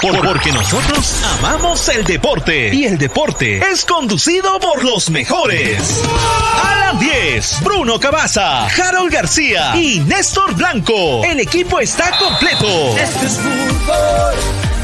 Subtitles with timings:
[0.00, 6.02] porque nosotros amamos el deporte y el deporte es conducido por los mejores.
[6.64, 11.24] Alan 10, Bruno Cabaza, Harold García y Néstor Blanco.
[11.24, 12.96] El equipo está completo.
[12.96, 14.34] Esto es fútbol,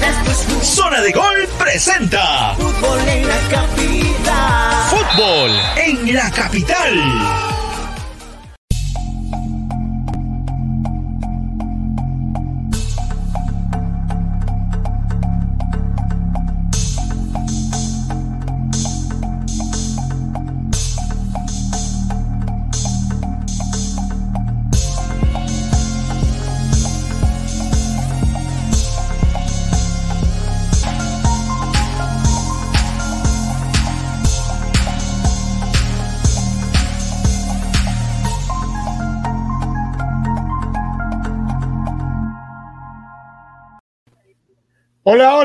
[0.03, 0.65] esto es fútbol.
[0.65, 4.91] Zona de Gol presenta Fútbol en la capital.
[4.91, 7.54] Fútbol en la capital.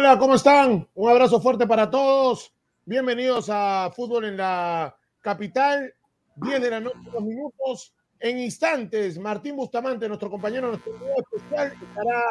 [0.10, 0.88] Hola, ¿cómo están?
[0.96, 2.52] Un abrazo fuerte para todos.
[2.84, 5.94] Bienvenidos a Fútbol en la Capital.
[6.36, 7.94] 10 de la noche, dos minutos.
[8.20, 12.24] En instantes, Martín Bustamante, nuestro compañero, nuestro especial, estará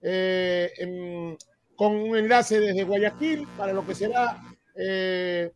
[0.00, 1.36] eh,
[1.76, 4.40] con un enlace desde Guayaquil para lo que será
[4.74, 5.52] eh,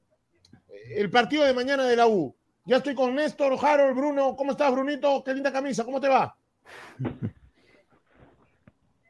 [0.96, 2.36] el partido de mañana de la U.
[2.66, 4.36] Ya estoy con Néstor, Harold, Bruno.
[4.36, 5.24] ¿Cómo estás, Brunito?
[5.24, 5.82] Qué linda camisa.
[5.82, 6.36] ¿Cómo te va?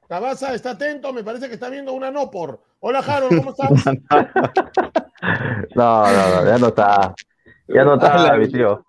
[0.09, 2.61] Cabaza está atento, me parece que está viendo una no por.
[2.81, 3.95] Hola, Harold, ¿cómo estás?
[5.75, 7.15] No, no, no, ya no está.
[7.67, 8.37] Ya no está, Hola.
[8.37, 8.85] mi tío.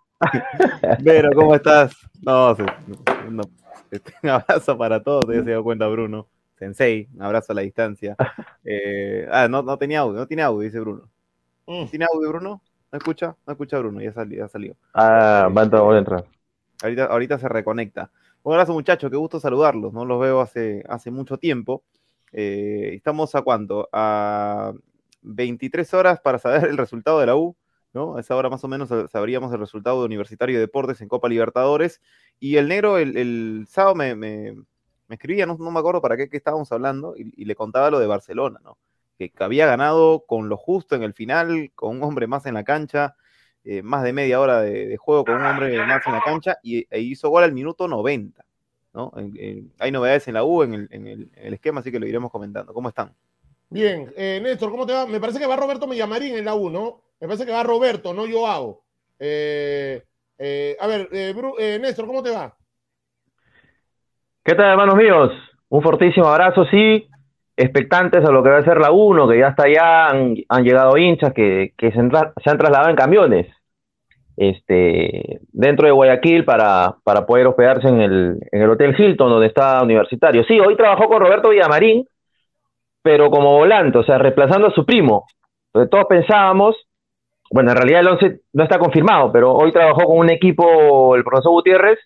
[1.00, 1.96] Vero, ¿cómo estás?
[2.22, 2.54] No,
[3.30, 3.44] no,
[3.90, 6.28] este, un abrazo para todos, ya se dio cuenta Bruno.
[6.60, 8.16] Sensei, un abrazo a la distancia.
[8.64, 11.10] Eh, ah, no, no tenía audio, no tiene audio, dice Bruno.
[11.68, 11.86] Mm.
[11.86, 12.62] ¿Tiene audio, Bruno?
[12.92, 13.36] ¿No escucha?
[13.46, 14.40] No escucha Bruno, ya salió.
[14.40, 14.76] Ya salió.
[14.94, 16.26] Ah, va a entrar, voy a entrar.
[16.84, 18.10] Ahorita, ahorita se reconecta.
[18.46, 19.92] Un abrazo, muchachos, qué gusto saludarlos.
[19.94, 21.84] No los veo hace, hace mucho tiempo.
[22.32, 23.90] Eh, estamos a cuánto?
[23.92, 24.72] A
[25.22, 27.56] 23 horas para saber el resultado de la U.
[27.94, 28.18] ¿no?
[28.18, 31.08] A esa hora más o menos sab- sabríamos el resultado de Universitario de Deportes en
[31.08, 32.02] Copa Libertadores.
[32.40, 34.56] Y el negro el, sábado me, me-
[35.10, 38.00] escribía, no, no me acuerdo para qué, qué estábamos hablando, y, y le contaba lo
[38.00, 38.78] de Barcelona, ¿no?
[39.18, 42.64] Que había ganado con lo justo en el final, con un hombre más en la
[42.66, 43.16] cancha,
[43.66, 46.58] eh, más de media hora de, de juego con un hombre más en la cancha,
[46.64, 48.46] y e hizo gol al minuto 90.
[48.94, 49.12] ¿no?
[49.18, 51.92] En- en- hay novedades en la U, en el, en el- en el esquema, así
[51.92, 52.74] que lo iremos comentando.
[52.74, 53.14] ¿Cómo están?
[53.70, 55.06] Bien, eh, Néstor, ¿cómo te va?
[55.06, 57.02] Me parece que va Roberto Millamarín en la U, ¿no?
[57.20, 58.84] Me parece que va Roberto, no Joao.
[59.20, 60.02] Eh,
[60.38, 62.56] eh, a ver, eh, Bru- eh, Néstor, ¿cómo te va?
[64.44, 65.32] ¿Qué tal, hermanos míos?
[65.70, 67.10] Un fortísimo abrazo, sí.
[67.58, 70.98] Expectantes a lo que va a ser la 1, que ya está allá, han, llegado
[70.98, 73.48] hinchas que, se, han trasladado en camiones
[74.38, 79.48] este, dentro de Guayaquil para, para poder hospedarse en el, en el Hotel Hilton, donde
[79.48, 80.44] está Universitario.
[80.44, 82.06] Sí, hoy trabajó con Roberto Villamarín,
[83.02, 85.26] pero como volante, o sea, reemplazando a su primo.
[85.68, 86.76] Entonces, todos pensábamos,
[87.52, 91.24] bueno, en realidad el 11 no está confirmado, pero hoy trabajó con un equipo, el
[91.24, 92.00] profesor Gutiérrez,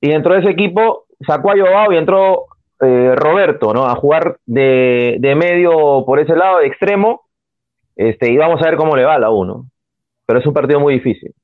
[0.00, 2.46] y dentro de ese equipo sacó a Joao y entró
[2.80, 3.86] eh, Roberto, ¿no?
[3.86, 7.22] A jugar de, de medio por ese lado, de extremo,
[7.94, 9.70] este, y vamos a ver cómo le va a la 1.
[10.26, 11.34] Pero es un partido muy difícil.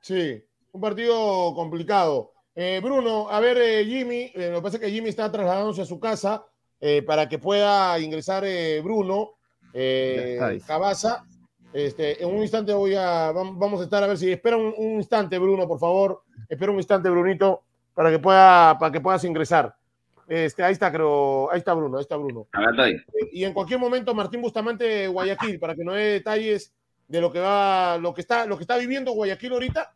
[0.00, 0.42] Sí,
[0.72, 2.32] un partido complicado.
[2.54, 5.82] Eh, Bruno, a ver, eh, Jimmy, eh, lo que pasa es que Jimmy está trasladándose
[5.82, 6.44] a su casa
[6.80, 9.30] eh, para que pueda ingresar eh, Bruno,
[9.72, 10.58] eh.
[10.66, 11.24] Cabaza.
[11.72, 14.72] Este, en un instante voy a, vam- vamos a estar a ver si espera un,
[14.76, 16.22] un instante, Bruno, por favor.
[16.48, 17.62] Espera un instante, Brunito,
[17.94, 19.74] para que pueda, para que puedas ingresar.
[20.28, 22.48] Este, ahí está, creo, ahí está Bruno, ahí está Bruno.
[22.86, 26.74] Eh, y en cualquier momento Martín Bustamante Guayaquil para que nos dé detalles
[27.08, 29.90] de lo que va lo que está lo que está viviendo Guayaquil ahorita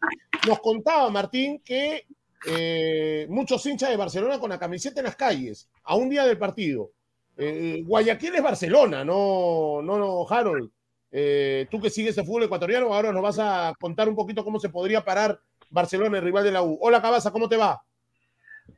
[0.48, 2.06] nos contaba Martín que
[2.47, 6.38] eh, muchos hinchas de Barcelona con la camiseta en las calles a un día del
[6.38, 6.92] partido.
[7.37, 10.71] Eh, Guayaquil es Barcelona no no no Harold.
[11.10, 14.59] Eh, tú que sigues el fútbol ecuatoriano ahora nos vas a contar un poquito cómo
[14.59, 15.38] se podría parar
[15.69, 16.78] Barcelona el rival de la U.
[16.81, 17.82] Hola Cabaza cómo te va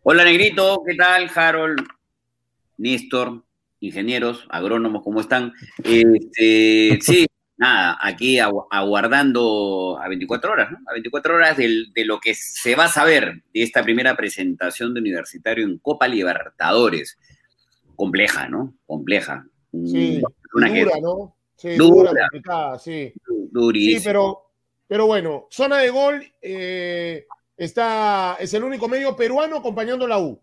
[0.06, 1.30] Hola, Negrito, ¿qué tal?
[1.34, 1.80] Harold,
[2.76, 3.42] Néstor,
[3.80, 5.52] ingenieros, agrónomos, ¿cómo están?
[5.82, 7.26] Este, sí,
[7.56, 10.78] nada, aquí agu- aguardando a 24 horas, ¿no?
[10.86, 14.92] A 24 horas del- de lo que se va a saber de esta primera presentación
[14.92, 17.18] de Universitario en Copa Libertadores.
[17.96, 18.74] Compleja, ¿no?
[18.86, 19.46] Compleja.
[19.72, 20.20] sí
[20.54, 22.10] Una que- dura no sí Dura.
[22.10, 23.12] dura complicada, sí
[23.50, 24.00] durísimo.
[24.00, 24.38] Sí, pero,
[24.86, 27.24] pero bueno, zona de gol eh,
[27.56, 30.40] está, es el único medio peruano acompañando la U.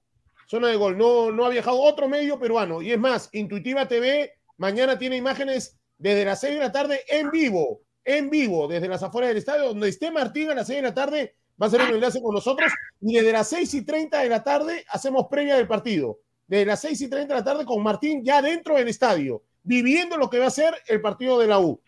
[0.47, 2.81] Zona de gol, no, no ha viajado otro medio peruano.
[2.81, 7.31] Y es más, Intuitiva TV mañana tiene imágenes desde las 6 de la tarde en
[7.31, 10.87] vivo, en vivo, desde las afueras del estadio, donde esté Martín a las 6 de
[10.87, 12.71] la tarde, va a hacer un enlace con nosotros.
[12.99, 16.19] Y desde las 6 y 30 de la tarde hacemos previa del partido.
[16.47, 20.17] de las 6 y 30 de la tarde con Martín ya dentro del estadio, viviendo
[20.17, 21.81] lo que va a ser el partido de la U.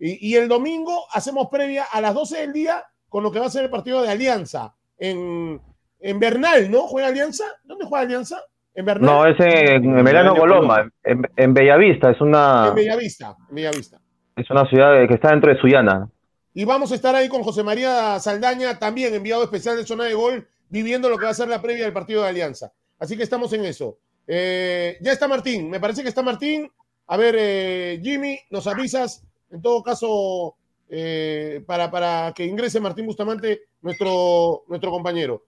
[0.00, 3.50] Y el domingo hacemos previa a las 12 del día con lo que va a
[3.50, 5.60] ser el partido de Alianza en,
[6.00, 6.82] en Bernal, ¿no?
[6.82, 7.44] ¿Juega Alianza?
[7.64, 8.42] ¿Dónde juega Alianza?
[8.74, 9.10] ¿En Bernal?
[9.10, 14.00] No, es en, en Verano Coloma, en, en Bellavista, es una, En Bellavista, en Bellavista.
[14.36, 16.08] es una ciudad que está dentro de Sullana.
[16.54, 20.14] Y vamos a estar ahí con José María Saldaña, también enviado especial de zona de
[20.14, 22.72] gol, viviendo lo que va a ser la previa del partido de Alianza.
[22.98, 23.98] Así que estamos en eso.
[24.26, 26.70] Eh, ya está Martín, me parece que está Martín.
[27.06, 30.56] A ver, eh, Jimmy, nos avisas, en todo caso,
[30.90, 35.44] eh, para, para que ingrese Martín Bustamante, nuestro, nuestro compañero.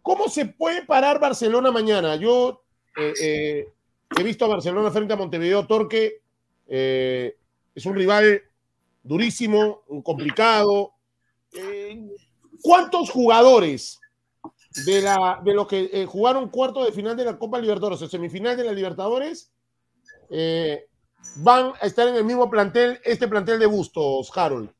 [0.00, 2.16] ¿Cómo se puede parar Barcelona mañana?
[2.16, 2.62] Yo
[2.96, 3.68] eh, eh,
[4.18, 6.22] he visto a Barcelona frente a Montevideo Torque.
[6.66, 8.42] es un rival
[9.02, 10.92] durísimo, complicado.
[12.62, 14.00] ¿Cuántos jugadores
[14.86, 18.56] de, la, de los que jugaron cuarto de final de la Copa Libertadores o semifinal
[18.56, 19.52] de la Libertadores
[21.36, 24.70] van a estar en el mismo plantel, este plantel de Bustos, Harold?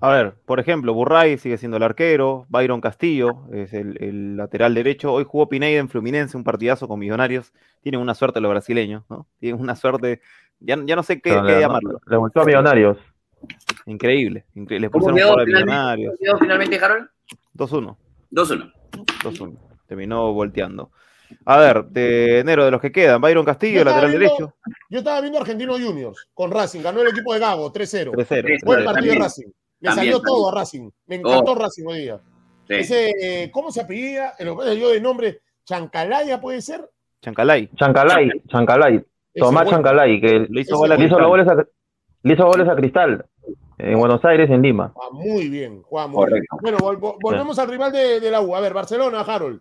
[0.00, 4.74] A ver, por ejemplo, Burray sigue siendo el arquero, Byron Castillo es el, el lateral
[4.74, 5.12] derecho.
[5.12, 7.52] Hoy jugó Pineda en Fluminense, un partidazo con Millonarios.
[7.80, 9.26] Tienen una suerte los brasileños, ¿no?
[9.40, 10.20] Tienen una suerte,
[10.60, 12.00] ya, ya no sé qué, Pero qué le- llamarlo.
[12.06, 12.98] Le volteó a Millonarios.
[13.86, 14.86] Increíble, increíble.
[14.86, 16.14] Les ¿Cómo pusieron quedó Millonarios.
[16.14, 17.08] ¿Cómo quedó finalmente, Harold?
[17.54, 17.96] 2-1,
[18.30, 18.72] 2-1.
[19.22, 19.58] 2-1.
[19.86, 20.90] Terminó volteando.
[21.44, 24.54] A ver, de enero de los que quedan, Byron Castillo, lateral viendo- derecho,
[24.90, 28.12] Yo estaba viendo Argentino Juniors con Racing, ganó el equipo de Gago 3-0.
[28.12, 28.58] 3-0.
[28.64, 29.18] Buen También, partido de.
[29.20, 29.46] Racing.
[29.46, 30.22] Le También, salió también.
[30.34, 30.90] todo a Racing.
[31.06, 31.54] Me encantó Oh.
[31.54, 32.20] Racing hoy día.
[32.68, 32.74] Sí.
[32.74, 33.10] Ese,
[33.44, 34.34] eh, ¿Cómo se apellida?
[34.38, 36.88] Yo de nombre Chancalaya puede ser.
[37.20, 37.68] Chancalay.
[37.76, 39.68] Chancalay, Chancalay, Tomás.
[39.68, 41.20] Chancalay, que Le hizo Ese gol a le hizo, Cristal.
[41.22, 41.66] los goles a,
[42.22, 43.24] le hizo goles a Cristal
[43.78, 44.92] en Buenos Aires en Lima.
[44.96, 46.10] Ah, muy bien, Juan.
[46.10, 46.44] Muy bien.
[46.62, 48.54] Bueno, vol- vol- volvemos al rival de, de la U.
[48.56, 49.60] A ver, Barcelona, Harold.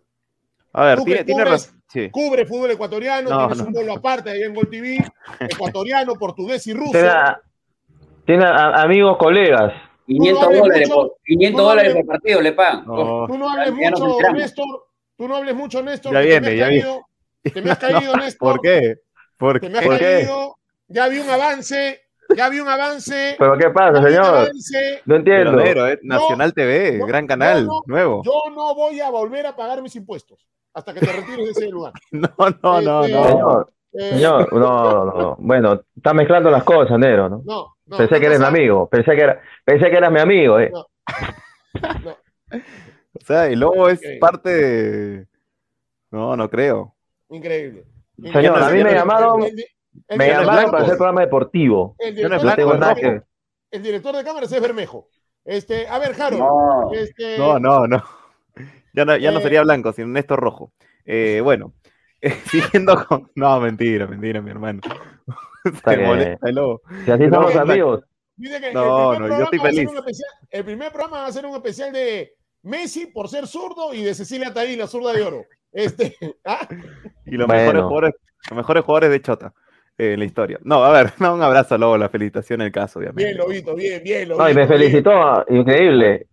[0.78, 1.82] A ver, Tú tiene, que tiene cubres- razón.
[1.88, 2.10] Sí.
[2.12, 3.66] Cubre fútbol ecuatoriano, No, tienes no.
[3.68, 4.98] un bolo aparte ahí en Gol TV.
[5.40, 6.92] Ecuatoriano, portugués y ruso.
[6.92, 7.42] Tiene, a-
[8.26, 9.74] tiene a- amigos, colegas.
[10.08, 12.86] 500 hables dólares, mucho, por, 500 tú no dólares hables- por partido le pagan.
[12.86, 13.26] No.
[13.28, 14.18] Tú no hables mucho.
[14.34, 14.66] Néstor.
[15.18, 16.14] Tú no hables mucho, Néstor.
[16.14, 16.84] Ya viene, te me ya has viene.
[16.84, 17.06] caído.
[17.54, 18.52] Te me has caído, Néstor.
[18.52, 18.96] ¿Por qué?
[19.38, 20.04] ¿Por, Te me has por qué?
[20.04, 20.56] caído.
[20.90, 22.02] Ya vi un avance.
[22.36, 23.36] Ya vi un avance.
[23.40, 24.52] ¿Pero qué pasa, señor?
[25.06, 25.58] No entiendo.
[25.64, 27.82] Pero, eh, No, Nacional TV, no, gran canal, no.
[27.86, 28.22] nuevo.
[28.26, 30.46] Yo no voy a volver a pagar mis impuestos
[30.76, 31.94] hasta que te retires de ese lugar.
[32.12, 32.30] No,
[32.62, 33.26] no, no, Este, no.
[33.28, 35.36] Señor, Eh, señor, no, no.
[35.40, 37.42] Bueno, está mezclando las cosas, Nero, ¿no?
[37.46, 40.20] No, no, pensé no que eres mi amigo, pensé que, era, pensé que eras mi
[40.20, 40.70] amigo, eh.
[40.72, 40.86] No.
[42.04, 42.12] no.
[42.52, 45.28] O sea, el lobo es parte de.
[46.12, 46.94] No, no creo.
[47.30, 47.86] Increíble.
[48.32, 49.66] Señor, a mí me llamaron- El, el-
[50.10, 51.96] el Me no llamaron para hacer programa deportivo.
[52.00, 53.22] el Yo no director blanco, de tengo nada que-
[53.72, 55.08] el director de cámaras es Bermejo.
[55.46, 56.40] Este, a ver, Harold.
[56.42, 56.92] No.
[56.94, 58.04] Este, No, no, no.
[58.96, 59.42] Ya no, ya no Eh.
[59.44, 60.72] sería blanco, sino Néstor Rojo.
[61.06, 61.74] Eh, bueno,
[62.52, 63.30] siguiendo con.
[63.36, 64.82] No, mentira, mentira, mi hermano.
[65.86, 66.82] Se molesta el lobo.
[67.06, 68.04] Si así somos no, amigos.
[68.38, 69.90] Dice que No, el, primer no, yo programa estoy va a ser feliz.
[69.92, 72.34] un especial- el primer programa va a ser un especial de
[72.64, 75.46] Messi por ser zurdo y de Cecilia Taí, la zurda de oro.
[75.72, 76.16] Este,
[76.46, 76.68] ¿ah?
[77.26, 77.62] Y los Bueno.
[77.64, 78.14] mejores jugadores,
[78.50, 79.54] los mejores jugadores de Chota
[79.98, 80.60] eh, en la historia.
[80.64, 83.24] No, a ver, no, un abrazo, Lobo, la felicitación en el caso, obviamente.
[83.26, 84.44] Bien, Lobito, bien, bien, Lobito.
[84.44, 84.68] No, y me bien.
[84.68, 86.28] felicitó, increíble.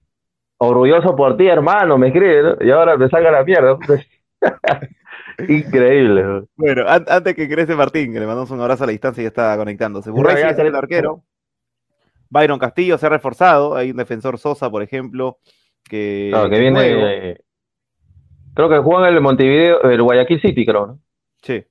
[0.64, 2.56] Orgulloso por ti, hermano, me escribe, ¿no?
[2.64, 3.76] Y ahora me salga la mierda.
[5.48, 6.22] increíble.
[6.22, 6.46] ¿no?
[6.56, 9.24] Bueno, an- antes que ingrese Martín, que le mandamos un abrazo a la distancia y
[9.24, 10.10] ya está conectándose.
[10.10, 11.22] Burray siendo el arquero.
[12.28, 13.74] Byron Castillo se ha reforzado.
[13.74, 15.38] Hay un defensor Sosa, por ejemplo,
[15.84, 17.30] que, que que es viene.
[17.30, 17.40] eh,
[18.54, 20.98] creo que juega en el Montevideo, el Guayaquil City, creo, ¿no?
[21.42, 21.64] Sí.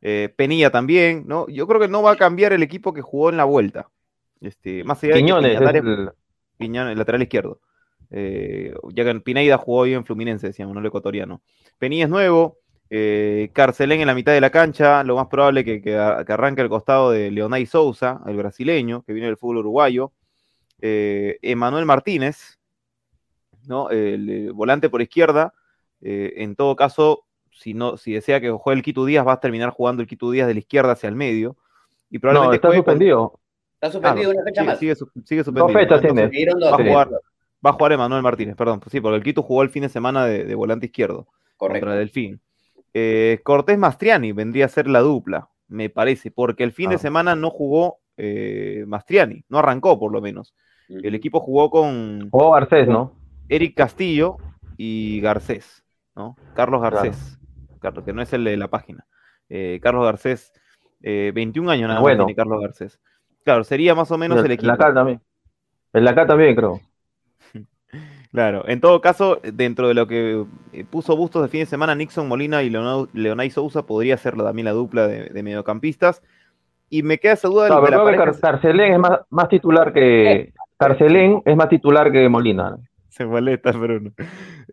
[0.00, 1.46] Eh, Penilla también, ¿no?
[1.48, 3.88] Yo creo que no va a cambiar el equipo que jugó en la vuelta.
[4.40, 6.10] Este, más allá de que Quiñones, es Piñatares- el-
[6.56, 7.60] Piñón, el lateral izquierdo.
[8.10, 11.42] Eh, ya que Pineida jugó hoy en Fluminense, decíamos, no el ecuatoriano.
[11.78, 12.58] Penilla es nuevo.
[12.90, 15.04] Eh, Carcelén en la mitad de la cancha.
[15.04, 19.26] Lo más probable que, que, arranque al costado de Leonay Souza, el brasileño, que viene
[19.26, 20.12] del fútbol uruguayo.
[20.80, 22.58] Eh, Emanuel Martínez,
[23.66, 23.90] ¿no?
[23.90, 25.52] El, volante por izquierda.
[26.00, 29.40] Eh, en todo caso, si, no, si desea que juegue el Quito Díaz, va a
[29.40, 31.56] terminar jugando el Quito Díaz de la izquierda hacia el medio.
[32.10, 33.40] Y No, probablemente está con- suspendido.
[33.74, 34.78] Está suspendido Ah, una fecha sigue, más.
[34.78, 34.94] sigue
[35.26, 35.78] sigue Dos suspendido.
[35.78, 36.30] fechas tiene.
[36.58, 36.72] Dos.
[36.72, 36.88] Va a Sí.
[36.88, 37.10] jugar,
[37.64, 39.88] va a jugar Emanuel Martínez, perdón, pues sí, porque el Quito jugó el fin de
[39.88, 41.86] semana de, de volante izquierdo Correcto.
[41.86, 42.40] contra Delfín.
[42.94, 46.98] Eh, Cortés Mastriani vendría a ser la dupla, me parece, porque el fin de Ah.
[46.98, 50.54] semana no jugó eh, Mastriani, no arrancó por lo menos.
[50.88, 53.12] El equipo jugó con Jugó Garcés, ¿no?
[53.48, 54.38] Eric Castillo
[54.78, 55.84] y Garcés,
[56.16, 56.34] ¿no?
[56.54, 57.38] Carlos Garcés,
[57.80, 59.06] Carlos, que no es el de la página.
[59.50, 60.50] Eh, Carlos Garcés,
[61.02, 62.24] eh, 21 años nada más Bueno.
[62.24, 62.98] tiene Carlos Garcés.
[63.44, 64.72] Claro, sería más o menos el El equipo.
[64.72, 65.20] acá también.
[65.92, 66.80] El de acá también, creo.
[68.32, 71.94] Claro, en todo caso, dentro de lo que eh, puso Bustos de fin de semana,
[71.94, 76.22] Nixon Molina y Leonay Sousa podría ser la- también la dupla de, de mediocampistas.
[76.90, 78.40] Y me queda esa duda de, No, de pero la creo que pareja.
[78.40, 80.52] Carcelén es más, más titular que.
[80.78, 82.76] Carcelén es más titular que Molina.
[83.08, 84.12] Se molesta, Bruno.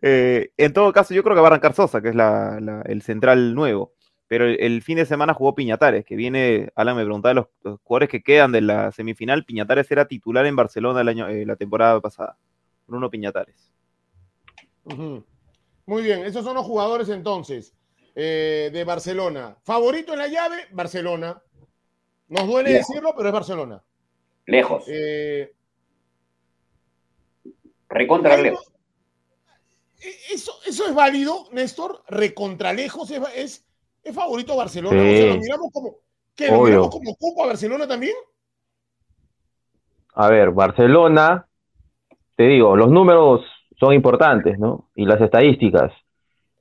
[0.02, 2.82] Eh, en todo caso, yo creo que va a arrancar Sosa, que es la- la-
[2.82, 3.92] el central nuevo.
[4.28, 7.46] Pero el, el fin de semana jugó Piñatares, que viene, Alan me preguntaba de los,
[7.62, 9.44] los jugadores que quedan de la semifinal.
[9.44, 12.36] Piñatares era titular en Barcelona el año, eh, la temporada pasada.
[12.86, 13.72] Bruno Piñatares.
[14.84, 17.74] Muy bien, esos son los jugadores entonces
[18.14, 19.56] eh, de Barcelona.
[19.62, 21.42] Favorito en la llave, Barcelona.
[22.28, 23.82] Nos duele decirlo, pero es Barcelona.
[24.46, 24.84] Lejos.
[24.88, 25.52] Eh,
[27.88, 28.72] Recontra lejos.
[30.00, 32.02] eh, eso, eso es válido, Néstor.
[32.08, 33.66] Recontralejos es, es,
[34.02, 35.00] es favorito Barcelona.
[35.02, 35.08] Sí.
[35.08, 35.96] O sea, lo miramos como.
[36.34, 36.48] ¿Qué?
[36.48, 38.14] ¿Lo miramos como cupo a Barcelona también?
[40.14, 41.46] A ver, Barcelona,
[42.36, 43.42] te digo, los números
[43.78, 44.88] son importantes, ¿no?
[44.94, 45.92] Y las estadísticas.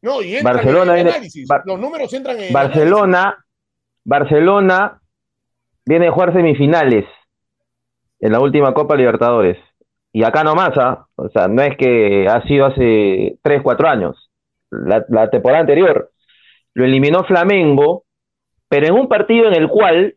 [0.02, 1.48] No, y Barcelona en el análisis.
[1.48, 3.46] Bar- Los números entran en el Barcelona,
[4.04, 5.02] Barcelona
[5.86, 7.06] viene a jugar semifinales
[8.20, 9.58] en la última Copa Libertadores.
[10.14, 11.08] Y acá nomás, ¿ah?
[11.16, 14.30] O sea, no es que ha sido hace 3, 4 años.
[14.72, 16.12] La, la temporada anterior
[16.74, 18.04] lo eliminó Flamengo,
[18.70, 20.16] pero en un partido en el cual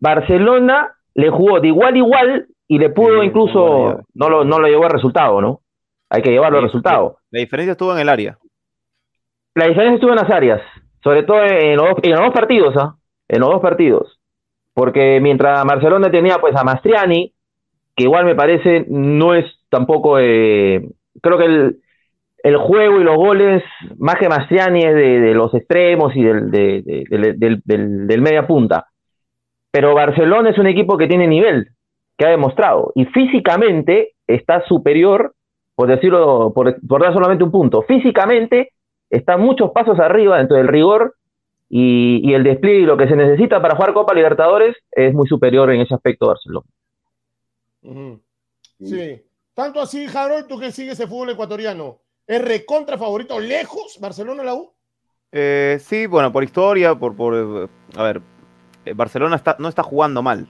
[0.00, 4.58] Barcelona le jugó de igual a igual y le pudo Sí, incluso, no lo, no
[4.58, 5.60] lo llevó al resultado, ¿no?
[6.10, 7.18] Hay que llevarlo al resultado.
[7.30, 8.38] La diferencia estuvo en el área.
[9.54, 10.60] La diferencia estuvo en las áreas,
[11.02, 12.96] sobre todo en los, dos- en los dos partidos, ¿ah?
[13.28, 14.18] En los dos partidos.
[14.74, 17.32] Porque mientras Barcelona tenía pues a Mastriani,
[17.96, 20.86] que igual me parece no es tampoco, eh,
[21.22, 21.80] creo que el,
[22.42, 23.62] el juego y los goles,
[23.98, 28.06] más que Mastriani, es de, de los extremos y del, de- de- del, del- del-
[28.06, 28.86] del media punta.
[29.70, 31.70] Pero Barcelona es un equipo que tiene nivel,
[32.16, 35.34] que ha demostrado, y físicamente está superior,
[35.74, 38.72] por decirlo, por, por dar solamente un punto, físicamente
[39.10, 41.14] está muchos pasos arriba dentro del rigor
[41.68, 45.26] y, y el despliegue y lo que se necesita para jugar Copa Libertadores es muy
[45.26, 46.66] superior en ese aspecto Barcelona.
[48.80, 49.22] Sí.
[49.54, 54.54] Tanto así, Harold, tú que sigues el fútbol ecuatoriano, ¿es recontra favorito lejos Barcelona la
[54.54, 54.72] U?
[55.32, 58.20] Eh, sí, bueno, por historia, por, por a ver,
[58.84, 60.48] eh, Barcelona está, no está jugando mal.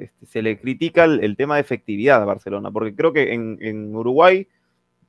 [0.00, 4.48] Este, se le critica el, tema de efectividad a Barcelona, porque creo que en, Uruguay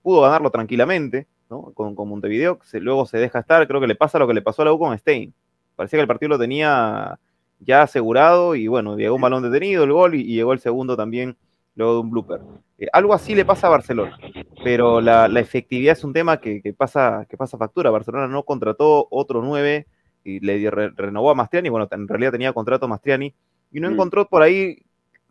[0.02, 1.72] pudo ganarlo tranquilamente, ¿no?
[1.74, 4.42] Con, con Montevideo, se- luego se deja estar, creo que le pasa lo que le
[4.42, 5.34] pasó a la U con Stein.
[5.76, 7.18] Parecía que el partido lo tenía
[7.60, 11.38] ya asegurado y bueno, llegó un balón detenido, el gol y, llegó el segundo también
[11.76, 12.42] luego de un blooper.
[12.78, 14.18] Eh, algo así le pasa a Barcelona,
[14.64, 17.92] pero la, efectividad es un tema que, pasa, que pasa factura.
[17.92, 19.88] Barcelona no contrató otro 9
[20.24, 23.34] y le renovó a Mastriani, bueno, en realidad tenía contrato Mastriani,
[23.72, 23.94] y no Mm.
[23.94, 24.84] encontró por ahí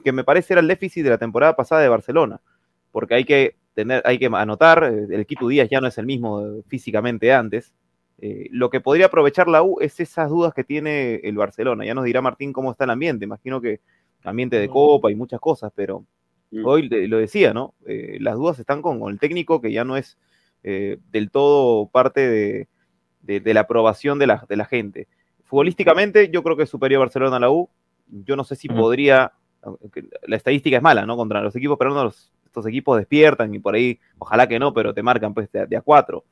[0.04, 2.40] que me parece era el déficit de la temporada pasada de Barcelona,
[2.92, 6.06] porque hay que tener, hay que anotar, eh, el Quito Díaz ya no es el
[6.06, 7.72] mismo eh, físicamente antes.
[8.22, 11.84] Eh, lo que podría aprovechar la U es esas dudas que tiene el Barcelona.
[11.84, 13.24] Ya nos dirá Martín cómo está el ambiente.
[13.24, 13.80] Imagino que
[14.24, 14.72] ambiente de Mm.
[14.72, 16.04] copa y muchas cosas, pero
[16.50, 16.66] Mm.
[16.66, 17.74] hoy lo decía, ¿no?
[17.86, 20.18] Eh, las dudas están con, con el técnico que ya no es
[20.62, 22.68] eh, del todo parte de,
[23.22, 25.08] de- de la aprobación de la, de la gente.
[25.44, 27.68] Futbolísticamente, yo creo que es superior Barcelona a la U.
[28.10, 28.76] Yo no sé si Mm.
[28.76, 29.32] podría.
[30.26, 31.16] La estadística es mala, ¿no?
[31.16, 34.92] Contra los equipos peruanos, los- estos equipos despiertan y por ahí, ojalá que no, pero
[34.92, 36.24] te marcan pues de, a- de a cuatro.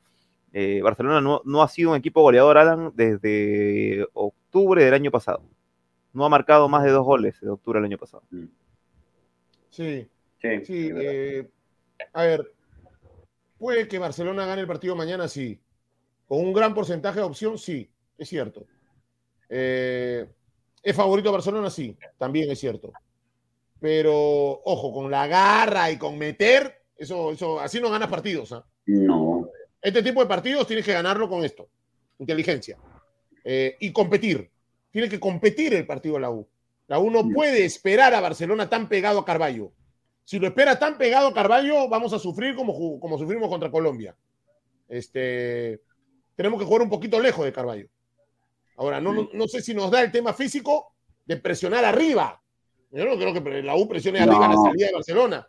[0.51, 5.43] Eh, Barcelona no, no ha sido un equipo goleador, Alan, desde octubre del año pasado.
[6.11, 8.23] No ha marcado más de dos goles de octubre del año pasado.
[9.69, 10.09] Sí,
[10.41, 10.89] Sí, sí.
[10.95, 11.47] eh,
[12.13, 12.51] a ver,
[13.57, 15.59] puede que Barcelona gane el partido mañana, sí.
[16.27, 18.65] Con un gran porcentaje de opción, sí, es cierto.
[19.49, 20.27] Eh,
[20.81, 21.69] ¿Es favorito Barcelona?
[21.69, 22.91] Sí, también es cierto.
[23.79, 24.13] Pero,
[24.63, 28.51] ojo, con la garra y con meter, eso, eso, así no ganas partidos.
[28.51, 28.65] ¿ah?
[28.85, 29.49] No.
[29.81, 31.69] Este tipo de partidos tienes que ganarlo con esto,
[32.17, 32.77] inteligencia.
[33.43, 34.49] Eh, y competir.
[34.91, 36.47] Tiene que competir el partido de la U.
[36.87, 39.71] La U no puede esperar a Barcelona tan pegado a Carballo.
[40.23, 44.15] Si lo espera tan pegado a Carballo, vamos a sufrir como, como sufrimos contra Colombia.
[44.87, 45.81] Este,
[46.35, 47.87] tenemos que jugar un poquito lejos de Carballo.
[48.79, 50.93] Ahora, no, no, no sé si nos da el tema físico
[51.25, 52.41] de presionar arriba.
[52.91, 55.47] Yo no creo que la U presione arriba en la salida de Barcelona.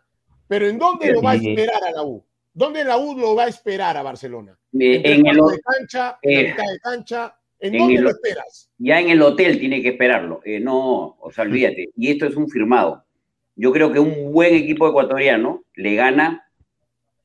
[0.49, 2.25] Pero ¿en dónde lo va a esperar a la U?
[2.53, 4.59] ¿Dónde la U lo va a esperar a Barcelona?
[4.73, 7.37] En el, de cancha, en la eh, mitad de cancha.
[7.61, 8.71] ¿En, en dónde el- lo esperas?
[8.79, 10.41] ya en el hotel tiene que esperarlo.
[10.45, 11.91] Eh, no, o sea, olvídate.
[11.97, 13.05] Y esto es un firmado.
[13.55, 16.51] Yo creo que un buen equipo ecuatoriano le gana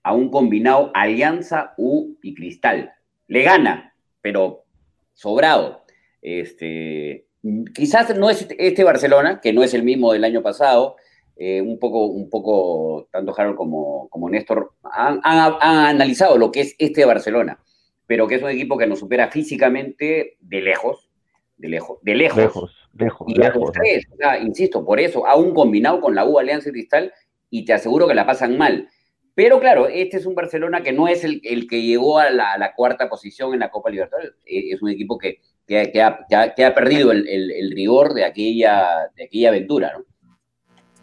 [0.04, 2.94] a un combinado Alianza, U y Cristal.
[3.28, 4.66] Le gana, pero
[5.14, 5.85] sobrado.
[6.26, 7.28] Este,
[7.76, 10.96] quizás no es este Barcelona, que no es el mismo del año pasado,
[11.38, 16.52] eh, un, poco, un poco, tanto Harold como, como Néstor han, han- han analizado lo
[16.52, 17.60] que es este Barcelona,
[18.08, 21.10] pero que es un equipo que nos supera físicamente de lejos,
[21.58, 22.38] de lejos, de lejos.
[22.38, 23.72] Lejos, lejos, Y lejos.
[23.74, 27.14] tres, o sea, insisto, por eso, aún combinado con la U Alianza y Cristal,
[27.52, 28.90] y te aseguro que la pasan mal.
[29.36, 32.54] Pero claro, este es un Barcelona que no es el, el que llegó a la,
[32.54, 34.32] a la cuarta posición en la Copa Libertadores.
[34.46, 37.28] Eh, Es un equipo que, que ha- que ha, que ha- que ha perdido el,
[37.28, 40.06] el- el rigor de aquella, de aquella aventura, ¿no?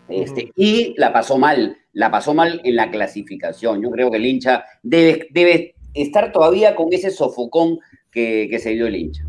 [0.08, 3.82] Este, Y la pasó mal, la pasó mal en la clasificación.
[3.82, 7.78] Yo creo que el hincha debe, debe estar todavía con ese sofocón
[8.10, 9.24] que, que se dio el hincha.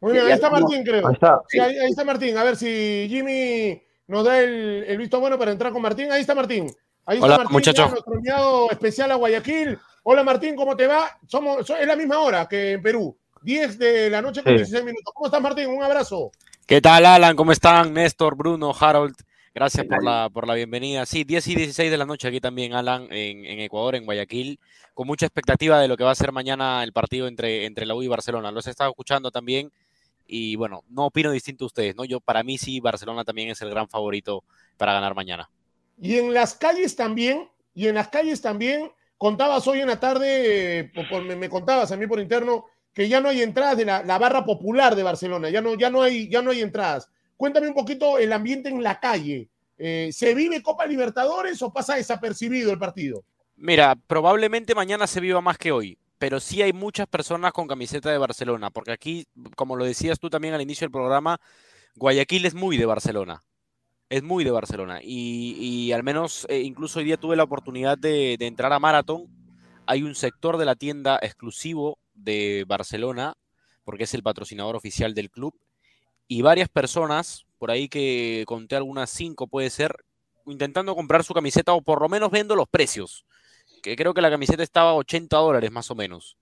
[0.00, 1.06] Muy bien, ahí está Martín, creo.
[1.06, 1.40] Ahí está.
[1.48, 2.36] Sí, ahí, ahí está Martín.
[2.36, 6.10] A ver si Jimmy nos da el, el visto bueno para entrar con Martín.
[6.10, 6.66] Ahí está Martín.
[7.06, 7.84] Ahí está Hola, Martín, muchachos.
[7.86, 9.78] ya nuestro enviado especial a Guayaquil.
[10.02, 11.08] Hola Martín, ¿cómo te va?
[11.26, 13.16] Somos, so- es la misma hora que en Perú.
[13.42, 14.56] 10 de la noche con Sí.
[14.58, 15.12] 16 minutos.
[15.14, 15.68] ¿Cómo estás, Martín?
[15.68, 16.30] Un abrazo.
[16.66, 17.36] ¿Qué tal, Alan?
[17.36, 17.92] ¿Cómo están?
[17.92, 19.14] Néstor, Bruno, Harold.
[19.54, 21.04] Gracias ¿Qué por la, por la bienvenida.
[21.04, 24.58] Sí, 10 y 16 de la noche aquí también, Alan, en, en Ecuador, en Guayaquil,
[24.94, 27.94] con mucha expectativa de lo que va a ser mañana el partido entre, entre la
[27.94, 28.50] U y Barcelona.
[28.50, 29.70] Los he estado escuchando también
[30.26, 32.04] y bueno, no opino distinto a ustedes, ¿no?
[32.06, 34.42] Yo, para mí sí, Barcelona también es el gran favorito
[34.78, 35.50] para ganar mañana.
[36.00, 40.78] Y en las calles también, y en las calles también, contabas hoy en la tarde,
[40.78, 43.76] eh, por- por- me, me contabas a mí por interno, que ya no hay entradas
[43.76, 46.60] de la, la barra popular de Barcelona, ya no, ya, no hay, ya no hay
[46.60, 47.08] entradas.
[47.36, 49.48] Cuéntame un poquito el ambiente en la calle.
[49.78, 53.24] Eh, ¿Se vive Copa Libertadores o pasa desapercibido el partido?
[53.56, 58.10] Mira, probablemente mañana se viva más que hoy, pero sí hay muchas personas con camiseta
[58.10, 61.40] de Barcelona, porque aquí, como lo decías tú también al inicio del programa,
[61.96, 63.42] Guayaquil es muy de Barcelona.
[64.08, 65.00] Es muy de Barcelona.
[65.02, 68.78] Y, y al menos, eh, incluso hoy día tuve la oportunidad de, de entrar a
[68.78, 69.26] Marathon.
[69.86, 73.34] Hay un sector de la tienda exclusivo de Barcelona,
[73.84, 75.54] porque es el patrocinador oficial del club.
[76.28, 80.04] Y varias personas, por ahí que conté algunas cinco puede ser,
[80.46, 83.24] intentando comprar su camiseta o por lo menos viendo los precios.
[83.82, 86.36] Que creo que la camiseta estaba a 80 dólares más o menos.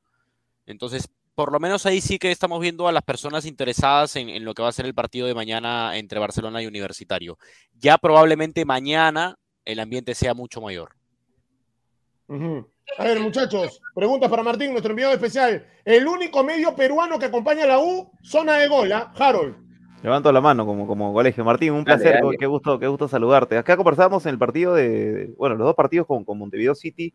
[0.66, 4.44] Entonces, por lo menos ahí sí que estamos viendo a las personas interesadas en, en
[4.44, 7.38] lo que va a ser el partido de mañana entre Barcelona y Universitario.
[7.72, 10.99] Ya probablemente mañana el ambiente sea mucho mayor.
[12.98, 15.66] A ver, muchachos, preguntas para Martín, nuestro enviado especial.
[15.84, 19.56] El único medio peruano que acompaña a la U, zona de gola, Harold.
[20.02, 21.44] Levanto la mano como, como colegio.
[21.44, 22.38] Martín, un placer, dale.
[22.38, 23.58] qué gusto, qué gusto saludarte.
[23.58, 27.12] Acá conversábamos en el partido de, de- bueno, los dos partidos con, con Montevideo City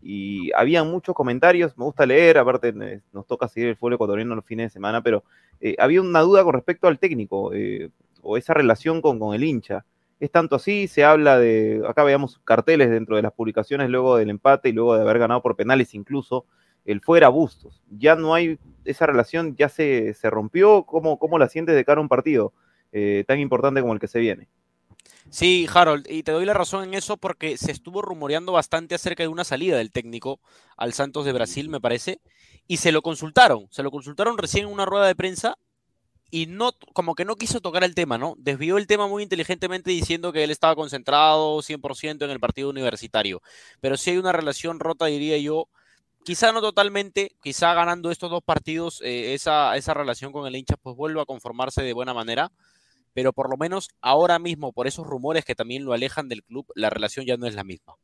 [0.00, 4.34] y había muchos comentarios, me gusta leer, aparte eh, nos toca seguir el fútbol ecuatoriano
[4.34, 5.22] los fines de semana, pero
[5.60, 7.90] eh, había una duda con respecto al técnico eh,
[8.22, 9.84] o esa relación con, con el hincha.
[10.22, 14.30] Es tanto así, se habla de, acá veíamos carteles dentro de las publicaciones luego del
[14.30, 16.46] empate y luego de haber ganado por penales incluso,
[16.84, 17.82] el fuera Bustos.
[17.90, 22.02] Ya no hay esa relación, ya se, se rompió, ¿cómo, la sientes de cara a
[22.02, 22.52] un partido
[22.92, 24.46] eh, tan importante como el que se viene?
[25.28, 29.24] Sí, Harold, y te doy la razón en eso porque se estuvo rumoreando bastante acerca
[29.24, 30.38] de una salida del técnico
[30.76, 32.20] al Santos de Brasil, me parece,
[32.68, 35.58] y se lo consultaron, se lo consultaron recién en una rueda de prensa
[36.32, 38.36] y no, como que no quiso tocar el tema, ¿no?
[38.38, 43.42] Desvió el tema muy inteligentemente diciendo que él estaba concentrado 100% en el partido universitario,
[43.82, 45.68] pero sí hay una relación rota, diría yo,
[46.24, 50.76] quizá no totalmente, quizá ganando estos dos partidos, eh, esa, esa relación con el hincha
[50.78, 52.50] pues vuelva a conformarse de buena manera,
[53.12, 56.64] pero por lo menos ahora mismo, por esos rumores que también lo alejan del club,
[56.74, 57.96] la relación ya no es la misma.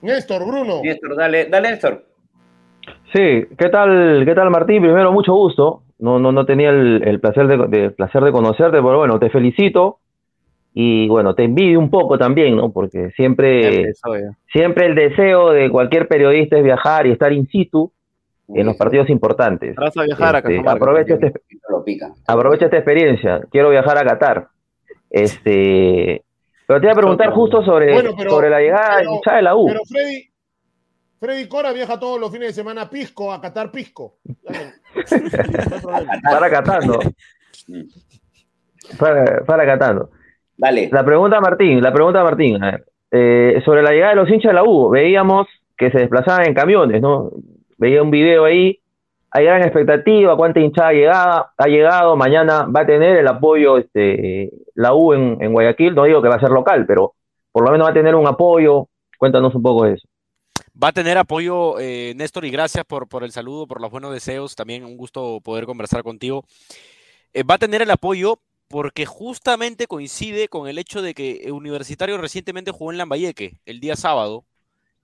[0.00, 0.80] Néstor, Bruno.
[0.82, 2.13] Néstor, dale, dale, Néstor.
[3.12, 4.82] Sí, ¿qué tal, qué tal Martín?
[4.82, 5.82] Primero, mucho gusto.
[5.98, 9.30] No, no, no tenía el, el placer de, de- placer de conocerte, pero bueno, te
[9.30, 9.98] felicito
[10.74, 12.72] y bueno, te envidio un poco también, ¿no?
[12.72, 13.92] Porque siempre,
[14.52, 17.92] siempre el deseo de cualquier periodista es viajar y estar in situ
[18.48, 19.76] en los partidos importantes.
[19.76, 21.32] Vas a viajar a Este, Cajamarca aprovecha, también.
[21.36, 23.40] este- aprovecha esta experiencia.
[23.50, 24.48] Quiero viajar a Qatar.
[25.10, 26.24] Este,
[26.66, 29.54] pero te iba a preguntar justo sobre, Bueno, pero- sobre la llegada pero- de la
[29.56, 29.66] U.
[29.68, 30.24] Pero Freddy,
[31.18, 34.18] Freddy Cora viaja todos los fines de semana a Pisco, a Qatar Pisco.
[36.22, 36.98] Para Catando.
[38.98, 40.10] Para, para Catando.
[40.56, 40.88] Dale.
[40.92, 44.50] La pregunta, Martín, la pregunta, Martín, a ver, eh, sobre la llegada de los hinchas
[44.50, 45.46] de la U, veíamos
[45.76, 47.30] que se desplazaban en camiones, ¿no?
[47.78, 48.78] Veía un video ahí,
[49.30, 54.52] hay gran expectativa, cuánta hinchada llegada, ha llegado, mañana va a tener el apoyo este,
[54.74, 57.14] la U en, en Guayaquil, no digo que va a ser local, pero
[57.50, 60.08] por lo menos va a tener un apoyo, cuéntanos un poco de eso.
[60.82, 64.56] Va a tener apoyo, eh, Néstor, y gracias por, el saludo, por los buenos deseos.
[64.56, 66.44] También un gusto poder conversar contigo.
[67.32, 72.18] Eh, va a tener el apoyo porque justamente coincide con el hecho de que Universitario
[72.18, 74.44] recientemente jugó en Lambayeque el día sábado.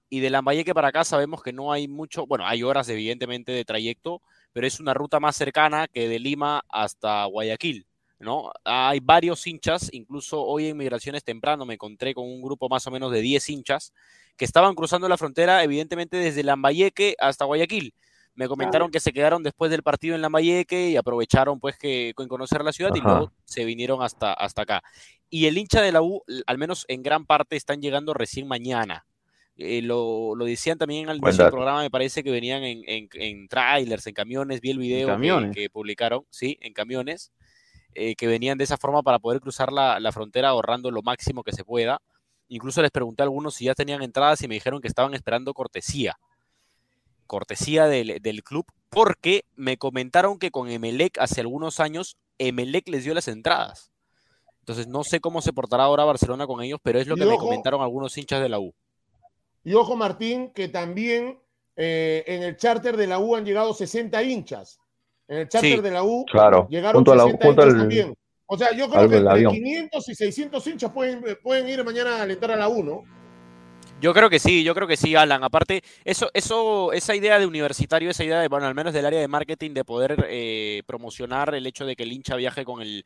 [0.08, 3.64] Y de Lambayeque para acá sabemos que no hay mucho, bueno, hay horas evidentemente de
[3.64, 7.86] trayecto, pero es una ruta más cercana que de Lima hasta Guayaquil.
[8.20, 8.52] ¿No?
[8.64, 12.90] Hay varios hinchas, incluso hoy en Migraciones temprano me encontré con un grupo más o
[12.90, 13.92] menos de 10 hinchas
[14.36, 17.94] que estaban cruzando la frontera, evidentemente desde Lambayeque hasta Guayaquil.
[18.34, 22.28] Me comentaron que se quedaron después del partido en Lambayeque y aprovecharon pues que con
[22.28, 24.82] conocer la ciudad y luego se vinieron hasta, hasta acá.
[25.28, 29.06] Y el hincha de la U, al menos en gran parte, están llegando recién mañana.
[29.56, 33.08] Eh, lo, lo decían también al inicio del programa, me parece que venían en, en,
[33.12, 35.18] en trailers, en camiones, vi el video
[35.52, 37.30] que publicaron, sí, en camiones
[37.94, 41.42] eh, que venían de esa forma para poder cruzar la, la frontera ahorrando lo máximo
[41.42, 42.00] que se pueda.
[42.48, 45.54] Incluso les pregunté a algunos si ya tenían entradas y me dijeron que estaban esperando
[45.54, 46.18] cortesía.
[47.26, 53.04] Cortesía del, del club, porque me comentaron que con Emelec hace algunos años, Emelec les
[53.04, 53.92] dio las entradas.
[54.60, 57.26] Entonces no sé cómo se portará ahora Barcelona con ellos, pero es lo Y que
[57.26, 58.74] me comentaron algunos hinchas de la U.
[59.64, 61.40] Y ojo, Martín, que también
[61.76, 64.80] eh, en el charter de la U han llegado 60 hinchas.
[65.30, 65.80] En el charter Sí.
[65.80, 68.14] de la U Claro, llegaron junto, a la- 60 junto al, también.
[68.46, 69.52] O sea, yo creo al- que entre avión.
[69.54, 73.04] 500 y 600 hinchas pueden, pueden ir mañana a alentar a la U, ¿no?
[74.00, 75.44] Yo creo que sí, yo creo que sí, Alan.
[75.44, 79.20] Aparte, eso, eso, esa idea de universitario, esa idea de, bueno, al menos del área
[79.20, 83.04] de marketing, de poder eh, promocionar el hecho de que el hincha viaje con el,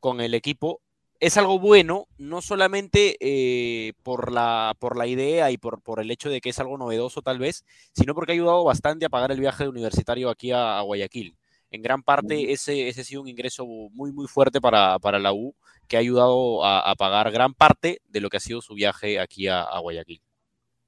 [0.00, 0.80] con el equipo,
[1.20, 6.10] es algo bueno, no solamente eh, por, la, por la idea y por, por el
[6.10, 9.30] hecho de que es algo novedoso tal vez, sino porque ha ayudado bastante a pagar
[9.30, 11.36] el viaje de universitario aquí a, a Guayaquil.
[11.70, 15.32] En gran parte ese, ese ha sido un ingreso muy, muy fuerte para, para la
[15.32, 15.54] U,
[15.88, 19.18] que ha ayudado a, a pagar gran parte de lo que ha sido su viaje
[19.18, 20.20] aquí a, a Guayaquil.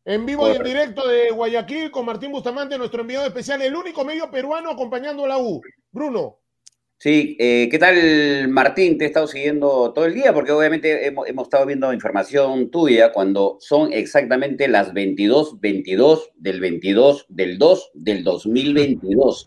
[0.05, 4.05] En vivo y en directo de Guayaquil con Martín Bustamante, nuestro enviado especial, el único
[4.05, 5.61] medio peruano acompañando a la U.
[5.91, 6.39] Bruno,
[6.99, 8.97] Sí, eh, ¿qué tal Martín?
[8.97, 13.13] Te he estado siguiendo todo el día porque obviamente hemos, hemos estado viendo información tuya
[13.13, 19.47] cuando son exactamente las 22, 22 del 22 del 2 del 2022.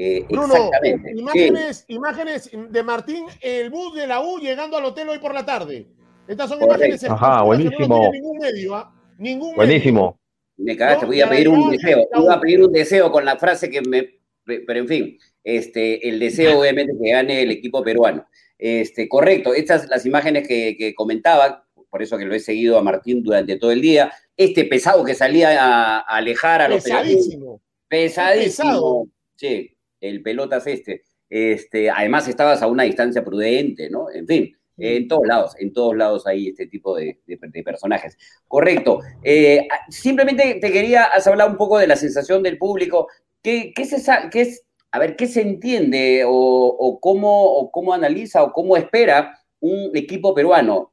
[0.00, 1.10] Eh, Bruno, exactamente.
[1.12, 1.18] Sí.
[1.18, 5.44] imágenes, imágenes de Martín, el bus de la U llegando al hotel hoy por la
[5.44, 5.88] tarde.
[6.28, 6.84] Estas son Correcto.
[6.86, 7.98] imágenes Ajá, no buenísimo.
[8.00, 8.94] tiene ningún medio, ¿ah?
[9.18, 9.56] Ningún medio.
[9.56, 10.20] Buenísimo.
[10.56, 12.06] Me cagaste, No, voy a pedir un deseo.
[12.14, 14.08] Iba a pedir un deseo con la frase que me.
[14.44, 18.24] Pero en fin, este, el deseo obviamente que gane el equipo peruano.
[18.56, 22.82] Este, correcto, estas las imágenes que, que comentaba, por eso que lo he seguido a
[22.82, 24.12] Martín durante todo el día.
[24.36, 26.84] Este pesado que salía a, a alejar a los.
[26.84, 27.60] Pesadísimo.
[27.88, 28.68] Pesadísimo.
[28.68, 29.06] Pesado.
[29.36, 31.02] Sí, el pelotas este.
[31.30, 34.10] Este, además estabas a una distancia prudente, ¿no?
[34.10, 38.16] En fin, en todos lados, en todos lados hay este tipo de, de- de personajes.
[38.46, 39.00] Correcto.
[39.22, 43.08] Eh, simplemente te quería has hablar un poco de la sensación del público.
[43.42, 47.92] ¿Qué, qué se qué es, a ver, qué se entiende o, o cómo, o cómo
[47.92, 50.92] analiza o cómo espera un equipo peruano?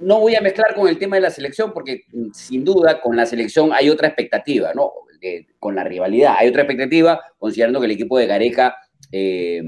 [0.00, 3.16] No voy a mezclar con el tema de la selección porque mm, sin duda con
[3.16, 4.92] la selección hay otra expectativa, ¿no?
[5.20, 8.76] De- con la rivalidad hay otra expectativa, considerando que el equipo de Gareca
[9.12, 9.62] eh,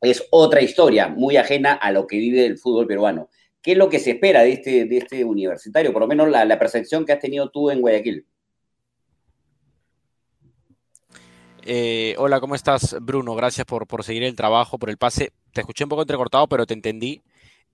[0.00, 3.28] es otra historia, muy ajena a lo que vive el fútbol peruano.
[3.62, 5.92] ¿Qué es lo que se espera de este, de este universitario?
[5.92, 8.24] Por lo menos la, la percepción que has tenido tú en Guayaquil.
[11.64, 13.34] Eh, hola, ¿cómo estás, Bruno?
[13.34, 15.32] Gracias por, por seguir el trabajo, por el pase.
[15.52, 17.20] Te escuché un poco entrecortado, pero te entendí.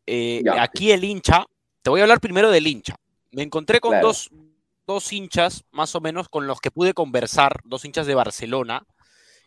[0.07, 1.45] Eh, aquí el hincha,
[1.83, 2.97] te voy a hablar primero del hincha.
[3.33, 4.09] Me encontré con Claro.
[4.09, 4.31] dos,
[4.87, 8.85] dos hinchas, más o menos, con los que pude conversar, dos hinchas de Barcelona,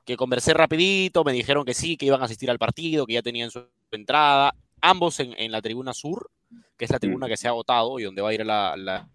[0.05, 3.21] que conversé rapidito, me dijeron que sí, que iban a asistir al partido, que ya
[3.21, 6.29] tenían su entrada, ambos en, en la tribuna sur,
[6.77, 9.07] que es la tribuna que se ha votado y donde va a ir la, la,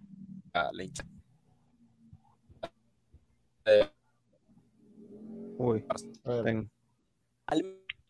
[0.52, 1.04] la- la hincha.
[5.58, 5.84] Uy,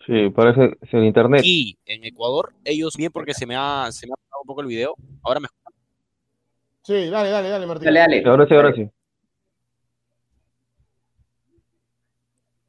[0.07, 1.41] Sí, parece el internet.
[1.41, 4.61] aquí en Ecuador, ellos bien porque se me ha, se me ha apagado un poco
[4.63, 4.97] el video.
[5.23, 5.47] Ahora me
[6.83, 7.85] Sí, dale, dale, dale, Martín.
[7.87, 8.23] Dale, dale.
[8.27, 8.91] Ahora sí, ahora sí.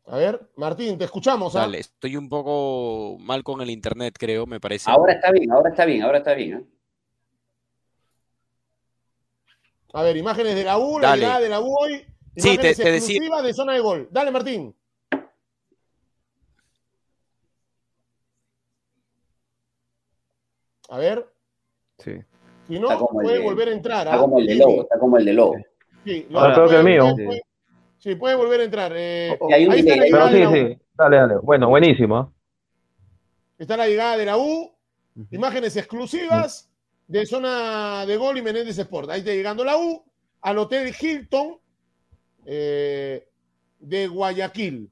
[0.06, 1.56] A ver, Martín, te escuchamos.
[1.56, 1.62] ¿ah?
[1.62, 4.90] Dale, estoy un poco mal con el internet, creo, me parece.
[4.92, 6.58] Ahora está bien, ahora está bien, ahora está bien.
[6.60, 6.66] ¿eh?
[9.94, 11.22] A ver, imágenes de la U, la Dale.
[11.22, 12.06] llegada de la U hoy.
[12.36, 14.08] Sí, Imágenes te- te decía- exclusivas de zona de gol.
[14.12, 14.76] Dale, Martín.
[20.90, 21.26] A ver,
[22.00, 22.12] Sí.
[22.68, 24.06] Si no, puede de- volver a entrar.
[24.08, 24.20] Está ¿ah?
[24.20, 25.56] como el de Lobo, está como el de Lobo.
[26.06, 27.16] Sí, Ahora lo- creo que el puede- mío.
[27.28, 27.42] puede-
[28.00, 28.92] Sí, puede volver a entrar.
[28.96, 30.10] Eh, Y hay un ahí está la delay.
[30.12, 30.82] llegada Pero de sí, la sí.
[30.96, 31.36] Dale, dale.
[31.42, 32.34] Bueno, buenísimo.
[33.58, 34.72] Está la llegada de la U.
[35.32, 36.70] Imágenes exclusivas
[37.08, 39.10] de zona de gol y Menéndez Sport.
[39.10, 40.04] Ahí está llegando la U
[40.42, 41.60] al Hotel Hilton
[42.46, 43.26] eh,
[43.80, 44.92] de Guayaquil.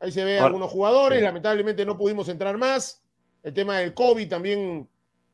[0.00, 1.22] Ahí se ven Ahora- algunos jugadores.
[1.22, 3.02] Lamentablemente no pudimos entrar más.
[3.42, 4.88] El tema del COVID también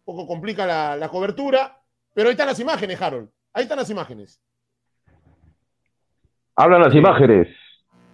[0.04, 1.80] poco complica la, la cobertura.
[2.14, 3.28] Pero ahí están las imágenes, Harold.
[3.52, 4.40] Ahí están las imágenes.
[6.56, 7.48] Hablan las imágenes.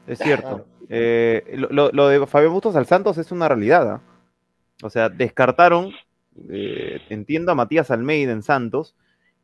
[0.06, 0.48] Es cierto.
[0.48, 0.66] Claro.
[0.88, 3.90] Eh, lo, de Fabián Bustos al Santos es una realidad.
[3.90, 4.00] ¿ah?
[4.82, 5.92] O sea, descartaron,
[6.48, 8.96] eh, entiendo, a Matías Almeida en Santos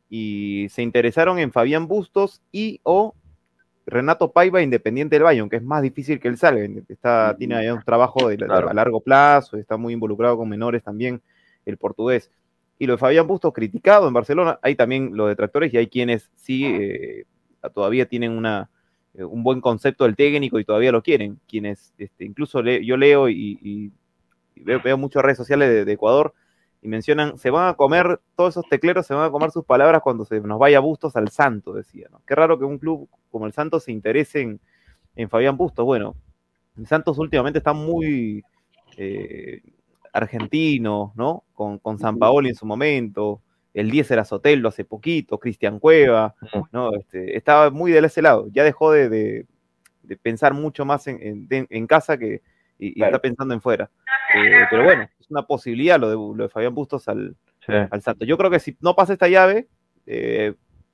[0.09, 3.13] y se interesaron en Fabián Bustos y o
[3.85, 6.67] Renato Paiva Independiente del Valle, aunque es más difícil que él salga.
[6.89, 11.21] Está, tiene ahí un trabajo de, a largo plazo, está muy involucrado con menores también,
[11.69, 12.31] el portugués.
[12.79, 16.29] Y lo de Fabián Bustos criticado en Barcelona, hay también los detractores y hay quienes
[16.35, 17.25] sí eh,
[17.73, 18.69] todavía tienen una,
[19.15, 21.39] eh, un buen concepto del técnico y todavía lo quieren.
[21.47, 23.91] Quienes este, incluso le- yo leo y, y-
[24.55, 26.33] y veo, veo muchas redes sociales de, de Ecuador
[26.81, 30.01] y mencionan, se van a comer, todos esos tecleros se van a comer sus palabras
[30.03, 32.07] cuando se nos vaya Bustos al Santo, decía.
[32.11, 32.21] ¿no?
[32.27, 34.59] Qué raro que un club como el Santos se interese en,
[35.15, 35.83] en Fabián Bustos.
[35.85, 36.15] Bueno,
[36.77, 38.43] el Santos últimamente está muy
[38.97, 39.61] eh,
[40.13, 41.43] argentino, ¿no?
[41.53, 43.41] Con, con San Paoli en su momento,
[43.73, 46.35] el 10 era Sotelo hace poquito, Cristian Cueva,
[46.71, 46.93] ¿no?
[46.95, 49.45] Este, estaba muy de ese lado, ya dejó de, de-
[50.03, 52.41] de pensar mucho más en, en- de- en casa que,
[52.79, 53.89] y, está pensando en fuera.
[54.35, 57.73] Eh, pero bueno, es una posibilidad lo de, lo de Fabián Bustos al, Sí.
[57.91, 58.25] al Santos.
[58.25, 59.67] Yo creo que si no pasa esta llave,
[60.05, 60.53] eh,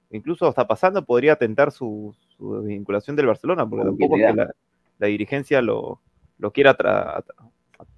[0.10, 4.50] incluso está pasando, podría tentar su, su vinculación del Barcelona, porque tampoco es que la,
[4.98, 6.02] la dirigencia lo,
[6.40, 7.36] lo quiera atra- atra-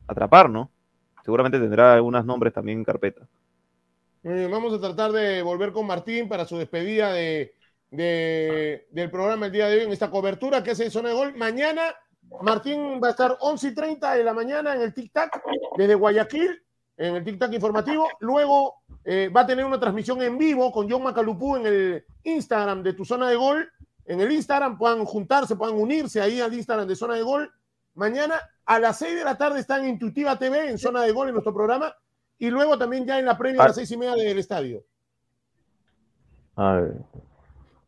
[0.08, 0.69] atrapar, ¿no?
[1.25, 3.27] Seguramente tendrá algunos nombres también en carpeta.
[4.23, 7.53] Vamos a tratar de volver con Martín para su despedida de,
[7.91, 11.35] de- del programa el día de hoy en esta cobertura que hace Zona de Gol.
[11.35, 11.81] Mañana
[12.41, 15.41] Martín va a estar 11 y 30 de la mañana en el Tic Tac
[15.77, 16.61] desde Guayaquil,
[16.97, 18.07] en el Tic Tac informativo.
[18.19, 22.81] Luego eh, va a tener una transmisión en vivo con John Macalupú en el Instagram
[22.81, 23.69] de tu Zona de Gol.
[24.05, 27.51] En el Instagram puedan juntarse, puedan unirse ahí al Instagram de Zona de Gol.
[27.95, 31.27] Mañana a las 6 de la tarde está en Intuitiva TV, en Zona de Gol,
[31.29, 31.93] en nuestro programa.
[32.38, 33.67] Y luego también ya en la previa a Ah.
[33.67, 34.84] las seis y media del estadio.
[36.58, 36.91] A ver.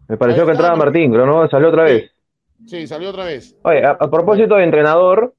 [0.07, 1.11] Me pareció que entraba Martín.
[1.11, 2.11] Pero no, salió otra vez.
[2.65, 3.55] Sí, salió otra vez.
[3.63, 5.35] Oye, a, a propósito de entrenador,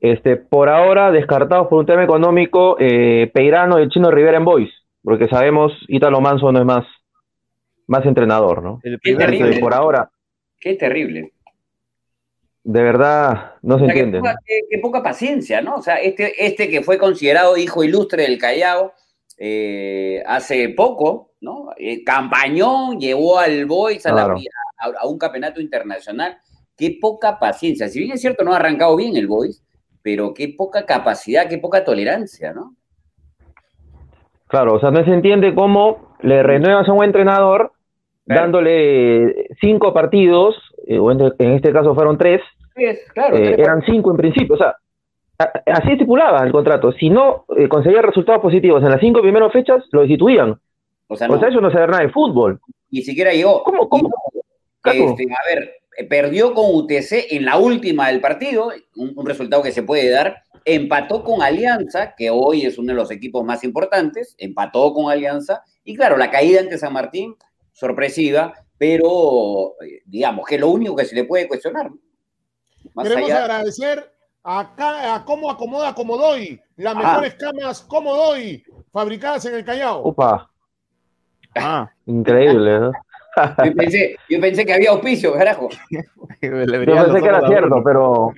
[0.00, 4.44] este, por ahora descartados por un tema económico, eh, Peirano y el Chino Rivera en
[4.44, 4.70] Boys,
[5.02, 6.86] porque sabemos Ítalo Manso no es más,
[7.86, 8.80] más entrenador, ¿no?
[8.82, 9.32] El Qué primer.
[9.34, 10.10] Entonces, por ahora,
[10.58, 11.32] Qué terrible.
[12.64, 14.30] De verdad, no se O sea, qué entiende.
[14.70, 15.76] qué- poca paciencia, ¿no?
[15.76, 18.92] O sea, este, este que fue considerado hijo ilustre del Callao
[19.38, 21.68] eh, hace poco, ¿no?
[21.76, 24.22] Eh, campañón, llevó al Boys a, la-
[25.00, 26.38] a un campeonato internacional.
[26.76, 27.88] Qué poca paciencia.
[27.88, 29.62] Si bien es cierto, no ha arrancado bien el Boys,
[30.02, 32.74] pero qué poca capacidad, qué poca tolerancia, ¿no?
[34.48, 37.72] Claro, o sea, no se entiende cómo le renuevas a un entrenador
[38.26, 38.40] Claro.
[38.42, 40.56] dándole cinco partidos,
[40.86, 42.40] eh, o en, en este caso fueron tres,
[42.74, 44.74] Es, claro, eh, eran cinco en principio, o sea,
[45.38, 46.90] a- así estipulaba el contrato.
[46.92, 50.58] Si no eh, conseguía resultados positivos en las cinco primeras fechas, lo destituían.
[51.08, 52.58] O sea, no, O sea, eso no sabe nada de fútbol.
[52.90, 53.62] ni siquiera llegó.
[53.62, 54.08] ¿Cómo, cómo?
[54.84, 55.72] Este, a ver,
[56.08, 60.36] perdió con UTC en la última del partido, un, un resultado que se puede dar.
[60.64, 65.62] Empató con Alianza, que hoy es uno de los equipos más importantes, empató con Alianza.
[65.84, 67.34] Y claro, la caída ante San Martín,
[67.84, 71.90] sorpresiva, pero eh, digamos que es lo único que se le puede cuestionar.
[73.02, 77.08] Queremos allá, agradecer a, a cómo acomoda Comodoy, las Ajá.
[77.08, 80.02] mejores camas Comodoy, fabricadas en el Callao.
[80.02, 80.50] Opa,
[81.56, 82.92] Ah, increíble, ¿no?
[83.64, 85.68] yo, pensé, yo pensé que había auspicio, carajo.
[86.40, 88.32] Yo pensé que era cierto, pero.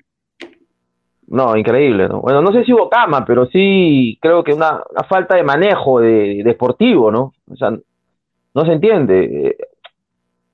[1.29, 2.21] No, increíble, ¿no?
[2.21, 5.99] Bueno, no sé si hubo cama, pero sí creo que una, una falta de manejo
[5.99, 7.33] de, deportivo, ¿no?
[7.51, 7.77] O sea,
[8.57, 9.49] no se entiende.
[9.51, 9.57] Eh,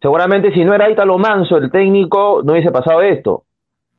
[0.02, 3.44] Seguramente si no era Ítalo Manso el técnico, no hubiese pasado esto.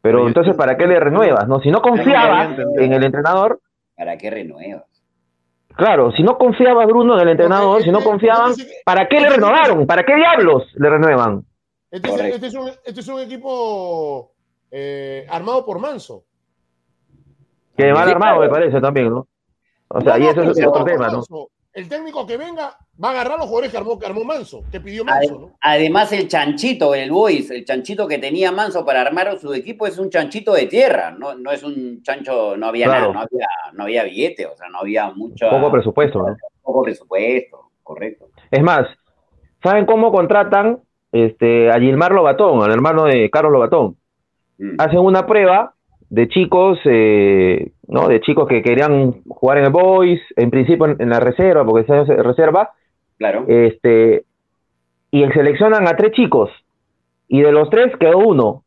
[0.01, 1.47] Pero entonces, ¿para qué le renuevas?
[1.47, 3.61] No, si no confiabas en el entrenador,
[3.95, 4.83] ¿Para qué renuevas?
[5.77, 9.87] claro, si no confiabas Bruno en el entrenador, si no confiaban, ¿para qué le renovaron?
[9.87, 11.45] ¿Para qué diablos le renuevan?
[11.89, 14.33] Este, es, este es un, este es un equipo
[14.71, 16.25] eh, armado por Manso.
[17.77, 19.25] Que mal armado me parece también, ¿no?
[19.87, 21.23] O sea, No, y eso es otro tema, ¿no?
[21.71, 24.79] El técnico que venga va a agarrar los jugadores que armó, que armó Manso, que
[24.79, 25.51] pidió Manso, ¿no?
[25.61, 29.97] Además, el chanchito, el Boys, el chanchito que tenía Manso para armar su equipo es
[29.97, 33.13] un chanchito de tierra, no, no es un chancho, no había Claro.
[33.13, 36.35] nada, no había, no había billete, o sea, no había mucho Poco presupuesto, ¿no?
[36.61, 38.27] poco presupuesto, correcto.
[38.51, 38.87] Es más,
[39.63, 40.79] ¿saben cómo contratan
[41.11, 43.97] este, a Gilmar Lobatón, al hermano de Carlos Lobatón?
[44.59, 44.75] Mm.
[44.79, 45.73] Hacen una prueba
[46.09, 48.07] de chicos, eh, ¿no?
[48.07, 51.85] De chicos que querían jugar en el Boys, en principio en, en la reserva, porque
[51.85, 52.71] se hace reserva,
[53.17, 53.45] Claro.
[53.47, 54.25] este,
[55.11, 56.49] y seleccionan a tres chicos,
[57.27, 58.63] y de los tres quedó uno.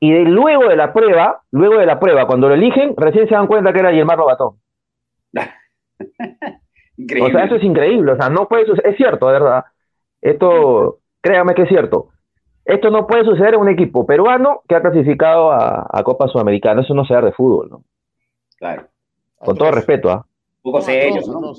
[0.00, 3.34] Y de- luego de la prueba, luego de la prueba, cuando lo eligen, recién se
[3.34, 4.56] dan cuenta que era Gilmar Lobatón.
[6.96, 7.28] Increíble.
[7.28, 9.64] O sea, eso es increíble, o sea, no puede suceder, es cierto, de verdad.
[10.20, 12.08] Esto, créame que es cierto.
[12.64, 16.82] Esto no puede suceder en un equipo peruano que ha clasificado a, a Copa Sudamericana,
[16.82, 17.84] eso no se da de fútbol, ¿no?
[18.56, 18.86] Claro.
[19.36, 20.24] Con todo respeto, ¿ah?
[20.60, 21.52] Poco serio, ¿no?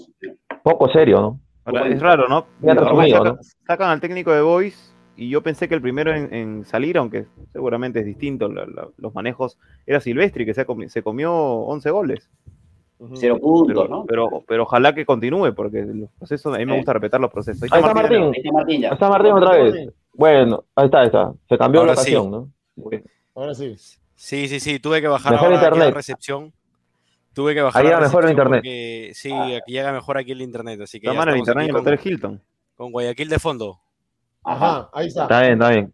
[0.63, 1.39] Poco serio, ¿no?
[1.65, 2.45] Ahora, es raro, ¿no?
[2.61, 3.37] Sacan, ¿no?
[3.65, 7.25] sacan al técnico de Boys y yo pensé que el primero en, en salir, aunque
[7.51, 11.89] seguramente es distinto, la- la- los manejos, era Silvestri, que se, comi- se comió 11
[11.91, 12.29] goles.
[13.15, 14.05] Cero puntos, Pero, ¿no?
[14.05, 17.69] pero, pero ojalá que continúe, porque los procesos, a mí me gusta respetar los procesos.
[17.71, 18.21] Ahí está Martín.
[18.23, 18.87] Ahí está Martín ya.
[18.89, 19.89] Ahí está Martín otra vez.
[20.13, 21.33] Bueno, ahí está, ahí está.
[21.49, 22.15] Se cambió Ahora la sí.
[22.15, 22.49] ocasión, ¿no?
[23.35, 23.75] Ahora sí.
[24.15, 25.85] Sí, sí, sí, tuve que bajar ahora internet.
[25.89, 26.53] la recepción.
[27.33, 28.59] Tuve que bajar Ahí llega mejor el internet.
[28.59, 31.73] porque- sí, aquí llega mejor aquí el internet, así que mal el internet en el
[31.75, 32.43] con, Hotel Hilton.
[32.75, 33.79] con Guayaquil de fondo.
[34.43, 35.23] Ajá, ahí está.
[35.23, 35.93] Está bien, está bien.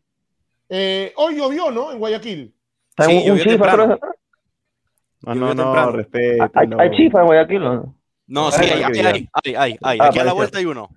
[0.69, 1.91] Eh, hoy llovió, ¿no?
[1.91, 2.54] En Guayaquil.
[2.89, 3.97] Está Sí, un llovió chifa, temprano.
[3.99, 5.36] creo.
[5.36, 6.49] No, no, no, respeto.
[6.54, 7.95] Hay, hay chifa en Guayaquil, ¿no?
[8.28, 9.97] No, Ah, sí, hay, hay, hay, hay, hay.
[9.99, 10.89] Ah, Aquí a la vuelta hay uno.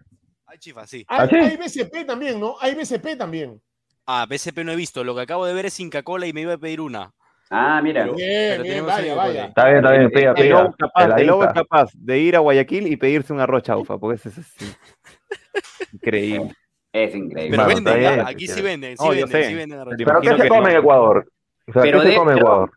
[0.47, 1.05] Hay chifa, sí.
[1.09, 1.37] Hay, ¿Ah, sí?
[1.37, 2.57] hay BCP también, ¿no?
[2.61, 3.61] Hay BCP también.
[4.07, 5.03] Ah, BCP no he visto.
[5.05, 7.15] Lo que acabo de ver es Inca Cola y me iba a pedir una.
[7.55, 8.03] Ah, mira.
[8.05, 9.45] Pero- Bien, bien, tenemos vaya.
[9.47, 10.11] Está bien, está bien.
[10.11, 13.41] Pida, El lobo, capaz, el lobo es capaz de ir a Guayaquil y pedirse un
[13.41, 14.73] arroz chaufa, porque ese es así.
[15.93, 16.55] increíble.
[16.93, 17.57] Es increíble.
[17.57, 18.21] Pero venden, bien.
[18.27, 19.95] aquí sí venden, sí yo venden, sí venden arroz.
[19.99, 20.77] Pero ¿qué se come en.
[20.79, 21.27] Ecuador?
[21.69, 22.71] O sea, Pero ¿qué se come en Ecuador?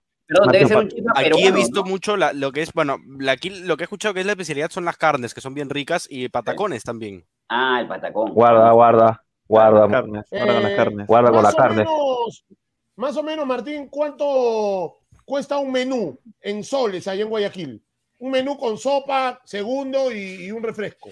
[0.52, 1.90] Debe ser un Aquí he visto ¿no?
[1.90, 4.32] mucho la- lo que es, bueno, la- aquí lo que he escuchado que es la
[4.32, 7.26] especialidad son las carnes, que son bien ricas, y patacones también.
[7.48, 8.32] Ah, el patacón.
[8.34, 9.88] Guarda, guarda, guarda.
[9.88, 11.08] Carnes, ahora con las Eh, carnes.
[11.08, 11.76] Guarda con la Más o carne.
[11.78, 12.46] menos,
[12.96, 17.84] más o menos, Martín, ¿cuánto cuesta un menú en soles allá en Guayaquil?
[18.20, 21.10] Un menú con sopa, segundo y, y un refresco.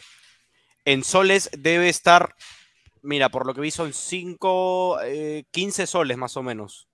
[0.86, 2.36] En soles debe estar,
[3.02, 5.00] mira, por lo que vi son 5,
[5.52, 6.88] 15 soles más o menos.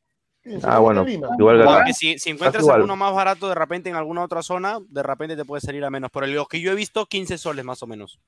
[0.64, 1.64] Ah, bueno, igual.
[1.64, 2.78] Porque si, si encuentras igual.
[2.78, 5.90] alguno más barato de repente en alguna otra zona, de repente te puede salir a
[5.90, 6.10] menos.
[6.12, 8.20] Pero los que yo he visto, 15 soles más o menos.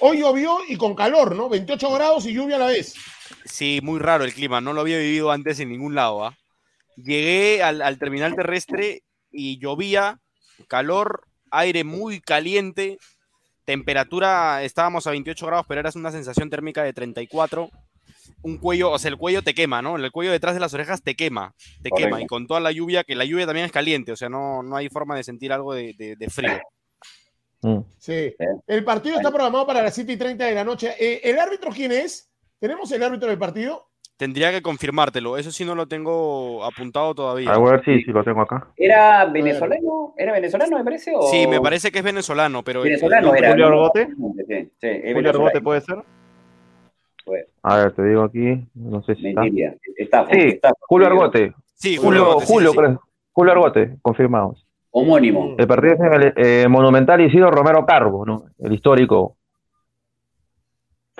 [0.00, 1.48] Hoy llovió y con calor, ¿no?
[1.48, 2.94] 28 grados y lluvia a la vez.
[3.44, 6.24] Sí, muy raro el clima, no lo había vivido antes en ningún lado.
[6.24, 6.36] ¿ah?
[6.96, 10.18] Llegué al, al terminal terrestre y llovía,
[10.68, 12.98] calor, aire muy caliente,
[13.64, 17.70] temperatura, estábamos a 28 grados, pero era una sensación térmica de 34.
[18.42, 19.96] Un cuello, o sea, el cuello te quema, ¿no?
[19.96, 21.96] El cuello detrás de las orejas te quema, te Correcto.
[22.16, 22.22] quema.
[22.22, 24.76] Y con toda la lluvia, que la lluvia también es caliente, o sea, no, no
[24.76, 26.58] hay forma de sentir algo de, de- de frío.
[27.64, 27.78] Mm.
[27.98, 28.36] Sí.
[28.66, 30.94] El partido está programado para las 7 y 30 de la noche.
[31.00, 32.30] Eh, ¿El árbitro quién es?
[32.60, 33.88] ¿Tenemos el árbitro del partido?
[34.16, 37.52] Tendría que confirmártelo, eso sí no lo tengo apuntado todavía.
[37.52, 38.68] A ver si, si lo tengo acá.
[38.76, 40.14] ¿Era venezolano?
[40.16, 41.12] ¿Era venezolano, me parece?
[41.16, 41.22] O...
[41.22, 43.50] Sí, me parece que es venezolano, pero Venezolano era.
[43.50, 43.66] Julio.
[43.66, 44.06] Argote.
[44.46, 45.30] Sí, sí, Julio.
[45.30, 45.96] Argote puede ser.
[47.62, 48.64] A ver, te digo aquí.
[48.74, 49.34] No sé si
[49.96, 50.26] está.
[50.30, 51.52] Sí, está, Julio Argote.
[51.74, 52.78] Sí, Julio, Argote, sí, Julio, sí, sí.
[52.78, 53.02] creo.
[53.32, 54.64] Julio Argote, confirmados.
[54.96, 55.56] Homónimo.
[55.58, 58.44] El partido es en el eh, Monumental Isidro Romero Carbo, ¿no?
[58.60, 59.36] El histórico.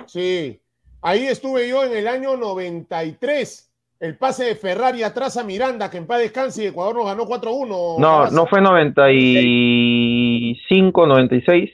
[0.07, 0.61] Sí.
[1.03, 3.73] Ahí estuve yo en el año 93.
[3.99, 7.25] El pase de Ferrari atrás a Miranda, que en paz descanse y Ecuador nos ganó
[7.27, 7.99] 4-1.
[7.99, 11.71] No, no fue 95, 96.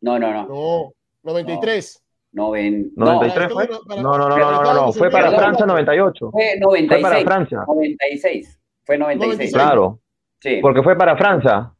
[0.00, 0.46] No, no, no.
[0.48, 2.02] No, 93.
[2.32, 2.90] Noven...
[2.96, 3.64] 93 No, fue.
[3.64, 4.92] esto para- No, no, no, no, no, no, no.
[4.92, 5.30] Fue para.
[5.30, 6.30] Francia 98.
[6.32, 7.00] Fue Fue 96.
[7.02, 7.58] para Francia.
[7.68, 8.60] 96.
[8.84, 9.52] Fue 96.
[9.52, 9.52] 96.
[9.52, 10.00] Claro,
[10.44, 11.70] Sí, porque fue para Francia.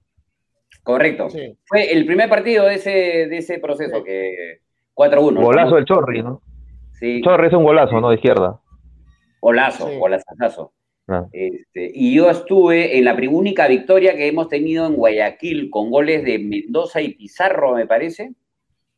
[0.83, 1.29] correcto.
[1.29, 1.55] Sí.
[1.67, 2.91] Fue el primer partido de ese,
[3.29, 4.61] de ese proceso que
[4.95, 5.43] 4-1.
[5.43, 6.41] Golazo del Chorri, ¿no?
[6.99, 8.09] Sí, Chorri es un golazo, ¿no?
[8.09, 8.59] De izquierda.
[9.41, 9.99] golazo, Sí.
[9.99, 10.73] golazazo.
[11.09, 11.27] Ah.
[11.33, 16.25] Este, y yo estuve en la única victoria que hemos tenido en Guayaquil con goles
[16.25, 18.31] de Mendoza y Pizarro, me parece.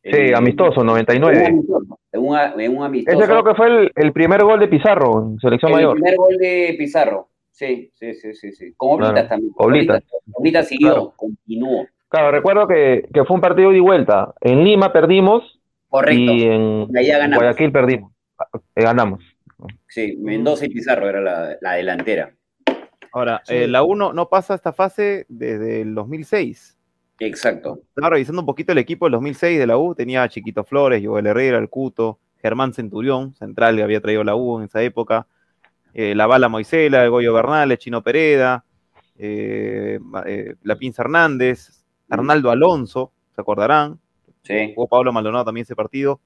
[0.03, 1.45] Sí, Eh, amistoso, Un 99.
[1.45, 3.17] amistoso, en un, en un amistoso.
[3.19, 5.93] Ese creo que fue el, el primer gol de Pizarro en selección el mayor.
[5.95, 7.27] primer gol de Pizarro.
[7.57, 8.51] Sí, sí, sí, sí.
[8.51, 8.73] sí.
[8.77, 9.53] Con Oblitas Claro, también.
[9.57, 10.03] Oblitas.
[10.33, 11.13] Oblitas siguió, Claro.
[11.15, 11.87] continuó.
[12.07, 14.33] Claro, recuerdo que, que fue un partido de ida y vuelta.
[14.41, 16.21] En Lima perdimos Correcto.
[16.21, 17.43] y en Y allá ganamos.
[17.43, 18.11] Guayaquil perdimos.
[18.75, 19.23] Eh, ganamos.
[19.87, 22.31] Sí, Mendoza y Pizarro era la, la delantera.
[23.11, 23.55] Ahora, Sí.
[23.55, 26.77] eh, la 1 no pasa esta fase desde el 2006.
[27.19, 27.79] Exacto.
[27.89, 29.95] Estaba revisando un poquito el equipo del 2006 de la U.
[29.95, 34.35] Tenía a Chiquito Flores, Joel Herrera, el Cuto, Germán Centurión, central que había traído la
[34.35, 35.25] U en esa época.
[35.97, 38.63] Eh, la Bala Moisela, el Goyo Bernal, el Chino Pereda,
[39.17, 43.97] eh, eh, La Pinza Hernández, Arnaldo Alonso, ¿se acordarán?
[44.43, 44.73] Sí.
[44.75, 46.19] Jugó Pablo Maldonado también ese partido.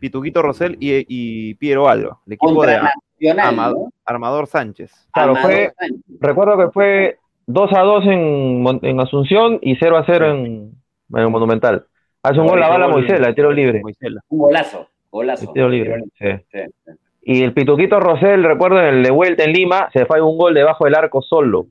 [0.00, 3.74] Pituquito Rosell y, y Piero Alba, el equipo Contra de.
[4.06, 4.92] Armador Sánchez.
[5.12, 6.00] Claro, Amador fue, Sánchez.
[6.20, 7.18] recuerdo que fue
[7.48, 10.72] 2 a 2 en, Asunción y 0 a 0 en,
[11.14, 11.84] en Monumental.
[12.22, 13.82] Hace un gol la bala Moisela, el tiro libre.
[13.82, 14.22] Moisela.
[14.28, 14.88] Un golazo.
[15.10, 15.44] Golazo.
[15.48, 16.28] El tiro libre, sí.
[16.50, 16.92] Sí, sí.
[17.30, 20.54] Y el Pituquito Rosell, recuerdo en el de vuelta en Lima, se fue un gol
[20.54, 21.66] debajo del arco solo.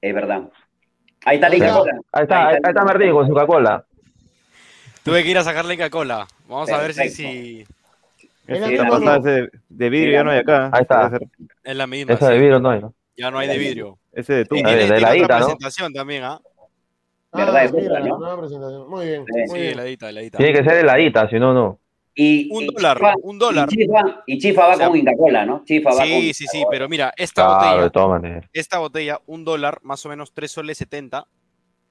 [0.00, 0.48] Es verdad.
[1.24, 1.72] Ahí está la Ahí está.
[1.78, 2.00] Coca-Cola.
[2.10, 3.84] Ahí está, ahí, ahí está Martín con su Coca-Cola.
[5.04, 6.26] Tuve que ir a sacarle Coca-Cola.
[6.48, 7.64] Vamos a ver si, si
[8.48, 10.70] Esa la de, de vidrio ya no hay acá.
[10.72, 11.12] Ahí está.
[11.62, 12.14] Es la misma.
[12.14, 12.32] Esa sí.
[12.32, 12.94] de vidrio no hay, ¿no?
[13.16, 13.98] Ya no hay de vidrio.
[14.12, 14.72] Ese de Y Tumba.
[14.72, 15.44] de heladita, otra ¿no?
[15.46, 16.40] presentación también, ¿ah?
[17.32, 17.56] ¿Verdad?
[17.58, 18.38] Ah, Es otra, ¿no?
[18.40, 18.90] presentación.
[18.90, 19.24] Muy bien.
[19.24, 19.72] Sí, muy Sí, bien.
[19.74, 20.38] heladita, heladita.
[20.38, 21.78] Tiene que ser heladita, si no, no.
[22.16, 23.68] Y, Un y dólar, Chifa- un dólar.
[23.72, 25.62] Y Chifa, y Chifa va O sea, con Inca Cola, ¿no?
[25.64, 29.80] Chifa va con Sí, sí, sí, pero mira, esta Claro, botella, esta botella, un dólar,
[29.82, 31.26] más o menos 3 soles 70,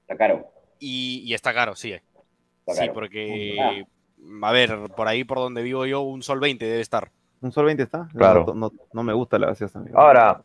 [0.01, 0.47] Está caro.
[0.80, 1.91] y, y está caro, sí.
[1.91, 2.93] Está Sí, caro.
[2.93, 3.57] porque,
[4.41, 7.11] a ver, por ahí por donde vivo yo, un sol 20 debe estar.
[7.41, 8.07] ¿Un sol 20 está?
[8.15, 8.45] Claro.
[8.47, 9.80] No, no, no me gusta la gaseosa.
[9.80, 9.99] amigo.
[9.99, 10.41] Ahora,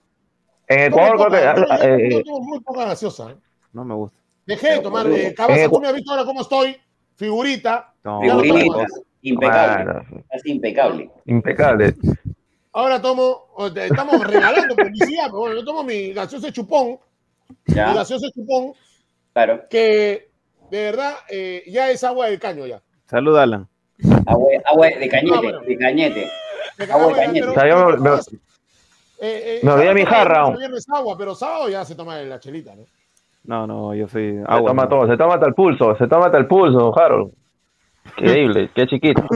[0.67, 1.87] en Ecuador creo yo- que...
[1.87, 3.31] yo- eh, yo tomo muy poca gaseosa.
[3.31, 3.37] ¿eh?
[3.73, 4.19] No me gusta.
[4.45, 5.07] Dejé de tomar.
[5.07, 6.77] Eh, Cabaza, Eh, tú me has visto ahora cómo estoy.
[7.15, 7.95] Figurita.
[8.03, 8.87] No, Figurita.
[9.23, 9.85] Impecable.
[9.85, 11.11] bueno, Es impecable.
[11.27, 11.95] impecable.
[12.73, 13.47] Ahora tomo.
[13.75, 15.25] Estamos regalando publicidad.
[15.27, 16.99] pero bueno, yo tomo mi gaseosa chupón.
[17.67, 18.73] Mi Ya, gaseosa chupón.
[19.33, 19.63] claro.
[19.69, 20.29] Que
[20.71, 22.81] de verdad eh, ya es agua del caño ya.
[23.07, 23.67] Salud, Alan.
[24.27, 25.61] Agua, agua de cañete, Ah, bueno.
[25.61, 26.31] de cañete.
[26.77, 27.41] De Agua de cañete.
[27.55, 28.21] pero- pero- me- eh,
[29.21, 30.45] eh, me olvidé mi jarra.
[30.45, 32.85] toma viernes agua, pero sábado ya se toma la chelita, ¿no?
[33.45, 34.69] No, no, yo soy Se agua.
[34.71, 34.89] toma ¿no?
[34.91, 37.33] todo, se toma hasta el pulso, se toma hasta el pulso, Harold.
[38.17, 39.23] Increíble, qué chiquito.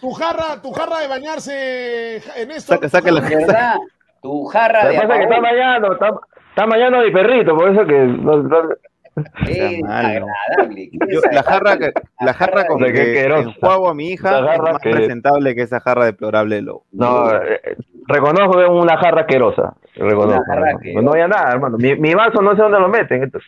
[0.00, 2.74] Tu jarra, tu jarra de bañarse en esto.
[2.74, 3.74] Saca- saca la- verdad,
[4.22, 6.10] tu jarra de que pasa que está bañando, está,
[6.50, 7.98] está bañando mi perrito, por eso que...
[8.06, 8.68] no- no-
[9.48, 10.90] es agradable.
[11.08, 13.48] Yo- la jarra, que, la jarra con que asquerosa.
[13.48, 16.84] enjuago a mi hija jarra es más que- presentable que esa jarra deplorable de lobo.
[16.92, 19.74] No, eh, reconozco que es una jarra asquerosa.
[19.94, 20.42] Reconozco.
[20.46, 21.78] Jarra no, no había nada, hermano.
[21.78, 23.22] Mi, mi vaso no sé dónde lo meten.
[23.24, 23.38] esto.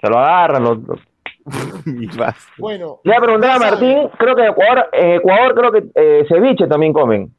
[0.00, 0.64] Se lo agarran.
[0.64, 1.11] lo- lo- Mi vaso.
[2.58, 3.00] Bueno.
[3.04, 3.14] Le
[3.58, 3.70] voy a.
[3.70, 7.34] Martín, creo que en Ecuador, en Ecuador creo que eh, ceviche también comen.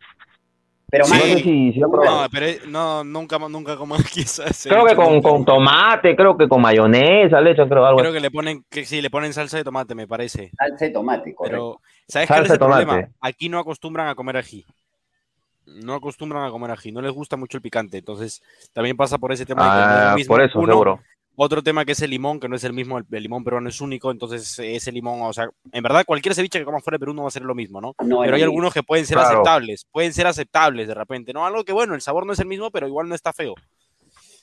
[0.89, 1.11] Pero Sí.
[1.13, 2.21] No más, sé si, probado.
[2.21, 6.61] No, pero es- no, nunca, nunca como creo que con, con tomate, creo que con
[6.61, 9.63] mayonesa, le echan, creo algo Creo que le ponen, que sí, le ponen salsa de
[9.63, 10.51] tomate, me parece.
[10.55, 11.79] salsa de tomate, correcto.
[11.79, 12.85] Pero, ¿sabes cuál es Salsa el tomate.
[12.85, 13.09] problema?
[13.21, 14.63] Aquí no acostumbran a comer ají.
[15.65, 17.97] No acostumbran a comer ají, no les gusta mucho el picante.
[17.97, 18.43] Entonces,
[18.73, 19.63] también pasa por ese tema.
[19.63, 20.35] de que es lo Ah, mismo.
[20.35, 20.99] por eso, Uno, seguro.
[21.36, 23.67] Otro tema que es el limón, que no es el mismo, el, el limón peruano
[23.67, 26.99] es único, entonces ese limón, o sea, en verdad cualquier ceviche que comas fuera de
[26.99, 27.95] Perú no va a ser lo mismo, ¿no?
[28.05, 28.45] No, Pero hay no.
[28.45, 29.29] algunos que pueden ser Claro.
[29.38, 31.43] aceptables, pueden ser aceptables de repente, ¿no?
[31.45, 33.55] Algo que bueno, el sabor no es el mismo, pero igual no está feo.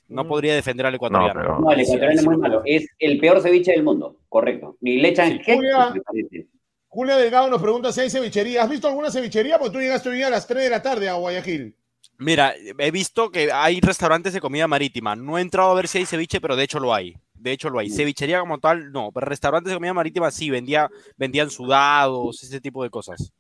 [0.09, 0.29] No Mm.
[0.29, 1.41] podría defender al No, ecuatoriano.
[1.41, 1.61] pero...
[1.61, 2.63] No, el ecuatoriano es muy lo malo.
[2.65, 4.77] Es el peor ceviche del mundo, correcto.
[4.81, 5.53] Ni le echan Sí.
[6.89, 7.17] Julia.
[7.17, 8.65] Delgado nos pregunta si hay cevichería.
[8.65, 9.59] ¿Has visto alguna cevichería?
[9.61, 11.77] Porque tú llegaste hoy día a las 3 de la tarde a Guayaquil.
[12.21, 15.17] Mira, he visto que hay restaurantes de comida marítima.
[15.17, 17.17] No he entrado a ver si hay ceviche, pero de hecho lo hay.
[17.35, 17.89] De hecho lo hay.
[17.89, 17.93] Mm.
[17.95, 19.11] Cevichería como tal, no.
[19.11, 23.33] Pero restaurantes de comida marítima sí, vendía, vendían sudados, ese tipo de cosas.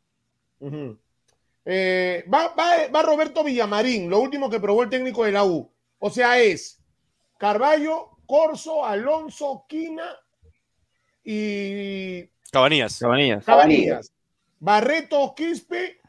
[1.66, 5.70] Eh, va, va- va Roberto Villamarín, lo último que probó el técnico de la U.
[5.98, 6.80] O sea, es
[7.38, 10.16] Carballo, Corso, Alonso, Quina
[11.22, 12.98] y Cabanillas.
[12.98, 13.44] Cabanillas.
[13.44, 14.12] Cabanillas.
[14.58, 15.99] Barreto, Quispe,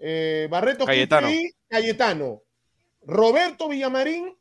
[0.00, 1.28] eh, Barreto, Cayetano.
[1.68, 2.40] Cayetano.
[3.02, 4.34] Roberto Villamarín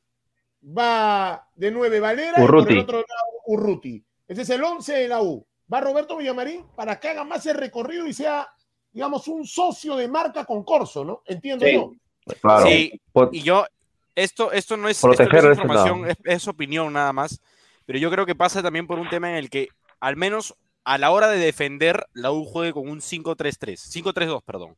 [0.66, 2.74] va de 9 Valera y por Urruti.
[2.74, 4.04] el otro lado Urruti.
[4.28, 5.46] Ese es el 11 de la U.
[5.72, 8.48] Va Roberto Villamarín para que haga más el recorrido y sea,
[8.92, 11.22] digamos, un socio de marca con Corso, ¿no?
[11.26, 11.74] Entiendo Sí.
[11.74, 11.92] yo.
[12.42, 12.66] Claro.
[12.66, 13.66] Sí, Por- y yo,
[14.16, 17.42] esto, esto no es, esto no es Proteger ese información, es, es opinión nada más,
[17.86, 20.98] pero yo creo que pasa también por un tema en el que, al menos a
[20.98, 24.76] la hora de defender, la U juegue con un 5-3-3, 5-3-2, perdón.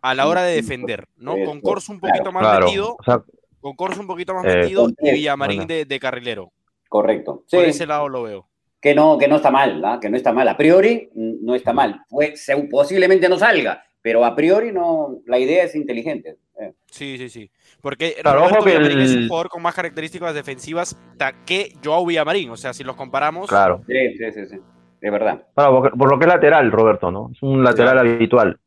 [0.00, 1.34] A la hora de defender, ¿no?
[1.44, 2.66] Con Corso un poquito más claro.
[2.66, 3.22] metido, O sea,
[3.60, 5.74] con Corso un poquito más Eh, metido y tres, Villamarín bueno.
[5.74, 6.52] de, de carrilero.
[6.88, 7.42] Correcto.
[7.46, 8.48] Sí, Por ese lado lo veo.
[8.80, 9.98] que no, que no está mal, ¿ah?
[10.00, 10.46] que no está mal.
[10.48, 12.00] A priori no está mal.
[12.34, 16.36] Se- posiblemente no salga, pero a priori no, la idea es inteligente.
[16.60, 17.50] Eh, Sí, sí, sí.
[17.82, 20.96] Porque Claro, Roberto ojo que Villamarín es un el- jugador con más características defensivas
[21.44, 22.50] que Joao Villamarín.
[22.50, 23.82] O sea, si los comparamos, claro.
[23.86, 24.56] Sí, sí, sí, sí.
[25.00, 25.42] De verdad.
[25.54, 27.30] Claro, por, por lo que es lateral, Roberto, ¿no?
[27.32, 28.58] Es un lateral habitual.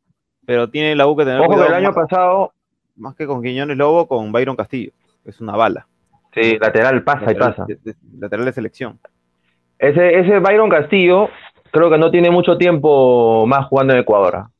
[0.52, 2.52] Pero tiene la U que tener Ojo que cuidado el año más, pasado,
[2.96, 4.92] más que con Quiñones Lobo, con Byron Castillo.
[5.24, 5.86] Es una bala.
[6.34, 7.64] sí, lateral pasa y pasa.
[7.66, 8.98] de, de- lateral de selección.
[9.78, 11.30] Ese, ese Byron Castillo,
[11.70, 14.36] creo que no tiene mucho tiempo más jugando en Ecuador.
[14.36, 14.50] ¿ah?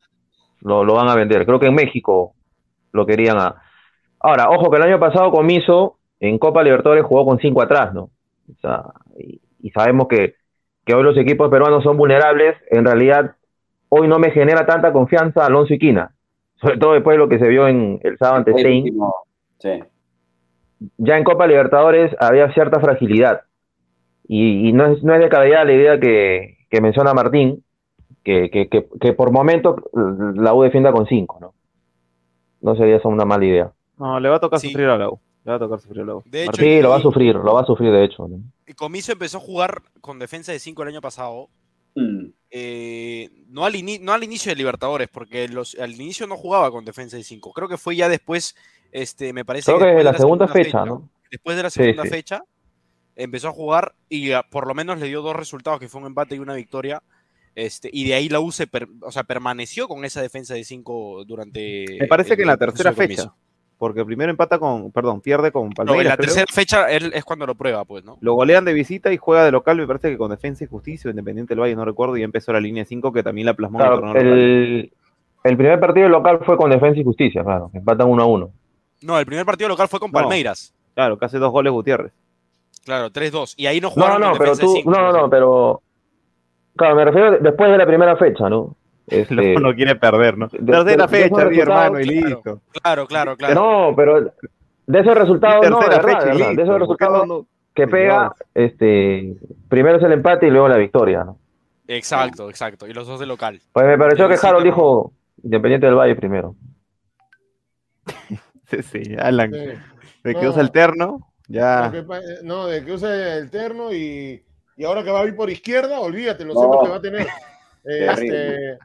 [0.63, 1.45] Lo, lo van a vender.
[1.45, 2.33] Creo que en México
[2.93, 3.61] lo querían a.
[4.19, 8.05] Ahora, ojo que el año pasado Comiso en Copa Libertadores jugó con cinco atrás, ¿no?
[8.05, 8.83] O sea,
[9.19, 10.37] y, y sabemos que,
[10.87, 12.57] que hoy los equipos peruanos son vulnerables.
[12.71, 13.37] En realidad,
[13.95, 16.15] hoy no me genera tanta confianza Alonso y Quina.
[16.61, 18.97] Sobre todo después de lo que se vio en el sábado ante Stein.
[19.59, 19.83] sí.
[20.97, 23.43] ya en Copa Libertadores había cierta fragilidad.
[24.27, 27.63] Y, y no, es, no es de calidad la idea que, que menciona Martín,
[28.25, 31.55] que, que, que, que por momentos la U defienda con 5, ¿no?
[32.63, 33.73] No sería esa una mala idea.
[33.99, 34.69] No, le va a tocar Sí.
[34.69, 35.19] sufrir a la U.
[35.45, 36.23] Le va a tocar sufrir a la U.
[36.25, 38.27] de hecho, Sí, lo va a y- sufrir, lo va a sufrir de hecho.
[38.29, 38.39] ¿no?
[38.67, 41.49] y Comiso empezó a jugar con defensa de 5 el año pasado.
[41.97, 42.22] Mm,
[42.55, 43.73] eh, no, al
[44.03, 47.53] no al inicio de Libertadores, porque los, al inicio no jugaba con defensa de 5.
[47.53, 48.55] Creo que fue ya después,
[48.93, 51.09] este, me parece Creo que después la de segunda fecha, ¿no?
[51.31, 52.11] Después de la segunda sí.
[52.11, 52.45] fecha,
[53.17, 56.09] empezó a jugar y ah, por lo menos le dio dos resultados, que fue un
[56.09, 57.03] empate y una victoria.
[57.55, 60.65] Este, y de ahí la U se per- o sea, permaneció con esa defensa de
[60.65, 61.87] 5 durante.
[62.01, 63.35] Me parece el- que en la tercera fecha.
[63.83, 66.05] Porque primero empata con, perdón, pierde con No, en Palmeiras.
[66.13, 66.27] la creo.
[66.29, 68.17] tercera fecha él es cuando lo prueba, pues, ¿no?
[68.21, 71.09] Lo golean de visita y juega de local, me parece que con Defensa y Justicia,
[71.09, 73.81] o Independiente del Valle, no recuerdo, y empezó la línea 5 que también la plasmó
[73.81, 74.39] en el Claro, torneo local.
[74.39, 74.93] el,
[75.43, 77.71] el primer partido local fue con Defensa y Justicia, claro.
[77.75, 78.51] Empatan 1 a 1.
[79.03, 80.21] No, el primer partido local fue con No.
[80.21, 80.73] Palmeiras.
[80.95, 82.13] Claro, que hace dos goles Gutiérrez.
[82.85, 83.55] Claro, 3-2.
[83.57, 84.75] Y ahí no No, jugaron no, con pero tú.
[84.77, 85.83] cinco, No, no, no, pero.
[86.77, 88.77] Claro, me refiero después de la primera fecha, ¿no?
[89.09, 90.47] Este, No, no quiere perder, ¿no?
[90.49, 92.61] de- Tercera de- fecha, mi hermano, y listo.
[92.83, 93.55] Claro, claro, claro.
[93.55, 94.33] No, pero
[94.87, 96.63] de esos resultados, no, de verdad, fecha de y verdad, de listo.
[96.63, 99.35] esos ¿Por qué resultados no- que pega, este,
[99.69, 101.39] primero es el empate y luego la victoria, ¿no?
[101.89, 102.87] Exacto, exacto.
[102.87, 103.61] Y los dos de local.
[103.73, 106.55] Pues me pareció que Harold dijo Independiente del Valle primero.
[108.71, 109.59] Sí, sí, Alan, Sí.
[110.25, 110.51] de que No.
[110.51, 111.91] usa el terno, ya.
[111.93, 112.05] que
[112.43, 114.43] no, de que use el terno y,
[114.79, 116.81] y ahora que va a ir por izquierda, olvídate los No.
[116.83, 117.27] que va a tener.
[117.85, 118.79] Este,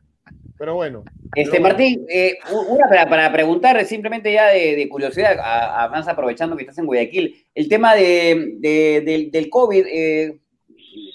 [0.58, 1.04] pero bueno.
[1.36, 1.60] Este.
[1.60, 2.38] Martín, eh,
[2.70, 6.78] una para, para preguntar simplemente ya de, de curiosidad, a- a- más aprovechando que estás
[6.80, 10.40] en Guayaquil, el tema de, de- del, del COVID, eh,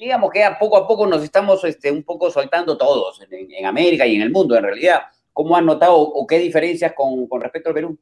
[0.00, 3.66] digamos que a poco a poco nos estamos este, un poco soltando todos en, en
[3.66, 5.02] América y en el mundo en realidad.
[5.32, 7.98] ¿Cómo han notado o qué diferencias con, con respecto al Perú?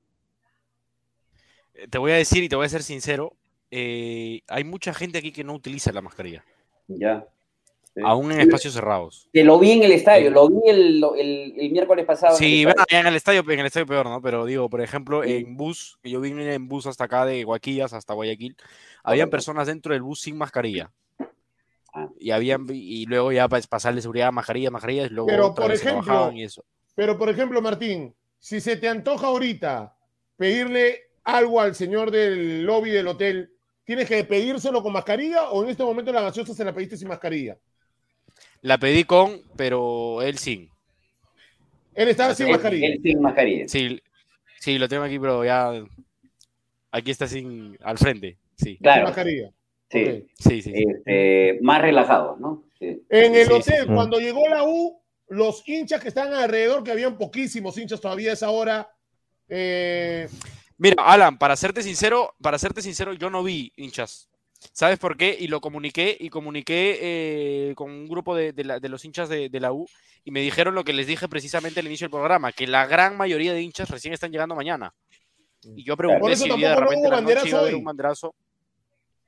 [1.74, 3.34] Eh, Te voy a decir y te voy a ser sincero.
[3.70, 6.44] eh, hay mucha gente aquí que no utiliza la mascarilla,
[6.88, 7.24] Ya.
[7.94, 8.02] Sí.
[8.04, 9.28] aún en espacios cerrados.
[9.32, 12.34] Que lo vi en el estadio, lo vi el, el- el miércoles pasado.
[12.34, 13.00] en Sí, el bueno, estadio.
[13.00, 14.22] en el estadio, en el estadio peor, ¿no?
[14.22, 17.92] Pero digo, por ejemplo, en bus, que yo vine en bus hasta acá de Guaquillas
[17.92, 18.56] hasta Guayaquil,
[19.02, 20.90] habían personas dentro del bus sin mascarilla.
[21.92, 22.08] Ah.
[22.20, 26.04] Y habían y luego ya para pasarle seguridad, mascarilla, mascarilla, y luego Pero, por ejemplo,
[26.04, 26.64] trabajaban y eso.
[26.94, 29.96] Pero, por ejemplo, Martín, si se te antoja ahorita
[30.36, 33.50] pedirle algo al señor del lobby del hotel,
[33.84, 37.08] ¿tienes que pedírselo con mascarilla o en este momento la gaseosa se la pediste sin
[37.08, 37.58] mascarilla?
[38.62, 40.68] La pedí con, pero él sin.
[41.94, 42.86] Él estaba sin mascarilla.
[42.88, 43.68] él sin mascarilla.
[43.68, 44.00] Sí,
[44.58, 45.72] sí, lo tengo aquí, pero ya
[46.90, 48.38] aquí está sin al frente.
[48.56, 49.50] Sí, Sin Claro, mascarilla.
[49.90, 50.26] sí.
[50.38, 50.62] Sí, sí.
[50.62, 50.72] sí.
[50.74, 52.64] Este, más relajado, ¿no?
[52.78, 53.02] Sí.
[53.08, 53.92] En el Sí, hotel, sí.
[53.94, 58.34] cuando llegó la U, los hinchas que estaban alrededor, que habían poquísimos hinchas todavía a
[58.34, 58.90] esa hora,
[59.48, 60.28] eh,
[60.78, 64.29] Mira, Alan, para serte sincero, para serte sincero, yo no vi hinchas.
[64.72, 65.36] ¿Sabes por qué?
[65.38, 69.28] Y lo comuniqué y comuniqué eh, con un grupo de, de la- de los hinchas
[69.28, 69.86] de, de la U
[70.24, 73.16] y me dijeron lo que les dije precisamente al inicio del programa, que la gran
[73.16, 74.92] mayoría de hinchas recién están llegando mañana.
[75.62, 77.74] Y yo Por pregunté si había de repente hubo la noche banderazo iba a haber
[77.74, 78.34] un banderazo.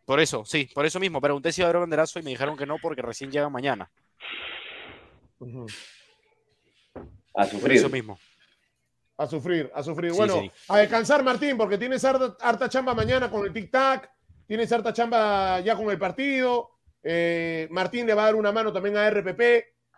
[0.05, 1.21] Por eso, sí, por eso mismo.
[1.21, 3.53] Pregunté si iba a haber un banderazo y me dijeron que no porque recién llegan
[3.53, 3.91] mañana.
[7.35, 7.77] A Por sufrir.
[7.79, 8.19] eso mismo.
[9.17, 10.11] a sufrir, a sufrir.
[10.11, 10.51] Sí, bueno, sí.
[10.69, 14.09] a descansar, Martín, porque tienes harta, harta chamba mañana con el tic-tac,
[14.47, 16.71] tienes harta chamba ya con el partido.
[17.03, 19.41] eh, Martín le va a dar una mano también a RPP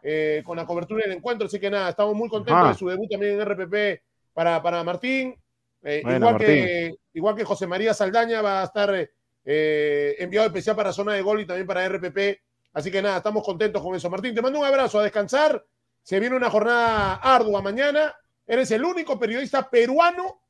[0.03, 2.73] eh, con la cobertura del encuentro, así que nada, estamos muy contentos Ajá.
[2.73, 5.35] de su debut también en RPP para, para Martín.
[5.83, 9.09] Eh, igual, Que, igual que José María Saldaña va a estar
[9.45, 12.41] enviado especial para zona de gol y también para RPP.
[12.73, 14.09] Así que nada, estamos contentos con eso.
[14.09, 15.63] Martín, te mando un abrazo, a descansar.
[16.03, 18.15] Se viene una jornada ardua mañana.
[18.47, 20.41] Eres el único periodista peruano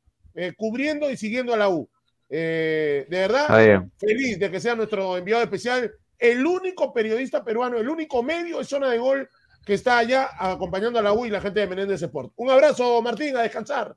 [0.56, 1.88] cubriendo y siguiendo a la U.
[2.36, 5.92] Eh, de verdad, feliz de que sea nuestro enviado especial.
[6.18, 9.28] El único periodista peruano, el único medio de zona de gol
[9.64, 12.32] que está allá acompañando a la U y la gente de Menéndez Sport.
[12.36, 13.94] Un abrazo, Martín, a descansar.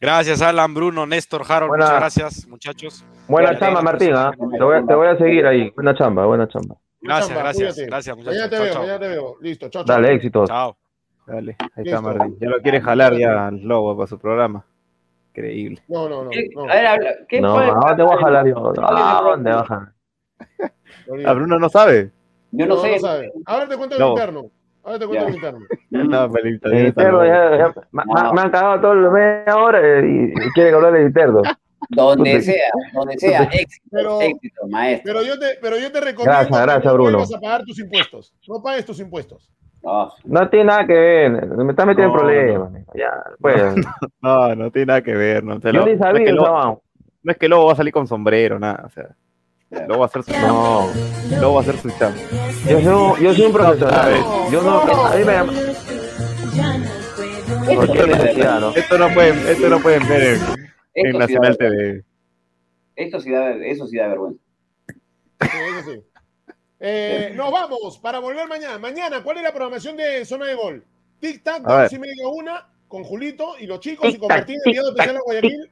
[0.00, 1.68] Gracias, Alan, Bruno, Néstor, Harold.
[1.68, 3.04] Buena- Muchas gracias, muchachos.
[3.28, 4.32] Buena chamba, Martín, ¿ah?
[4.32, 5.70] Te voy, a- te voy a seguir ahí.
[5.70, 6.76] Buena chamba, buena chamba.
[7.00, 7.90] Gracias, Chamba, gracias, cuídate.
[7.90, 8.34] gracias, muchachos.
[8.38, 8.82] Mañana te Chao, veo, chao.
[8.82, 9.36] mañana te veo.
[9.42, 9.94] Listo, chao, chao.
[10.00, 10.48] Dale, éxitos.
[10.48, 10.76] Chao.
[11.26, 11.96] Dale, ahí Listo.
[11.96, 12.38] está Martín.
[12.40, 14.64] Ya lo quiere jalar ya al lobo para su programa.
[15.36, 15.82] Increíble.
[15.88, 16.30] No, no, no.
[16.30, 16.62] ¿Qué- no.
[16.62, 17.64] A ver, habla- ¿qué No, fue?
[17.64, 18.54] ¿a dónde voy a jalar yo?
[18.54, 19.92] ¿Cuál es el ¿A dónde a.
[21.26, 22.10] Ah, Bruno no sabe.
[22.52, 22.98] Yo no, sé.
[23.00, 23.32] sabe.
[23.46, 24.10] Ahora te cuento el No.
[24.10, 24.50] interno.
[24.84, 25.28] Ahora te cuento Ya.
[25.30, 25.58] el interno.
[25.90, 28.40] No, El ya, ya- me, No.
[28.40, 31.42] han cagado todo el media hora y, y quieren hablar de Interno.
[31.90, 32.42] Donde Puta.
[32.42, 33.42] sea, donde sea.
[33.52, 35.12] Éxito, Pero- éxito, maestro.
[35.12, 37.18] Pero yo te, pero yo te recomiendo Gracias, que gracias, no Bruno.
[37.22, 38.34] a pagar tus impuestos.
[38.48, 39.52] No pagues tus impuestos.
[40.24, 42.84] No, tiene nada que ver, me está metiendo No, en problemas.
[42.94, 43.10] Ya,
[43.40, 43.74] pues,
[44.22, 45.44] No, no tiene nada que ver.
[45.44, 46.82] No, yo lo- ni no, es sabía que Lobo,
[47.22, 48.84] no es que Lobo va a salir con sombrero, nada.
[48.86, 49.08] O sea,
[49.86, 50.48] Lobo va a hacer su chamba.
[50.48, 50.88] No,
[51.40, 52.18] Lobo va a hacer su chamba.
[52.68, 54.12] yo soy, yo soy un profesional.
[54.50, 55.52] Yo no, a mí me llama.
[57.74, 58.70] ¿Por qué necesidad, no?
[58.70, 60.32] Esto no pueden, esto no pueden ver en,
[60.94, 62.04] en esto, sí Nacional TV.
[62.96, 64.40] esto sí da, eso sí da vergüenza.
[65.40, 66.00] Sí, eso sí.
[66.86, 68.78] Eh, nos vamos para volver mañana.
[68.78, 70.84] Mañana, ¿cuál es la programación de Zona de Gol?
[71.18, 74.90] Tic Tac, dos y media una, con Julito y los chicos y con Martín enviado
[74.90, 75.70] especial a Guayaquil.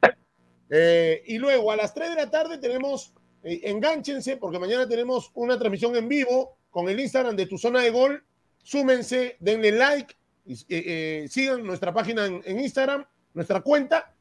[0.70, 5.30] Eh, y luego a las 3 de la tarde tenemos, eh, enganchense, porque mañana tenemos
[5.34, 8.24] una transmisión en vivo con el Instagram de tu zona de gol.
[8.62, 10.14] Súmense, denle like,
[10.46, 13.04] y, eh, eh, sigan nuestra página en, en Instagram,
[13.34, 14.14] nuestra cuenta.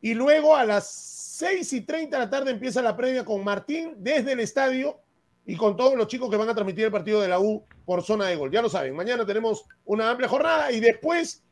[0.00, 3.94] Y luego a las 6 y 30 de la tarde empieza la previa con Martín
[3.98, 4.98] desde el estadio
[5.46, 8.02] y con todos los chicos que van a transmitir el partido de la U por
[8.02, 8.50] zona de gol.
[8.50, 11.44] Ya lo saben, mañana tenemos una amplia jornada y después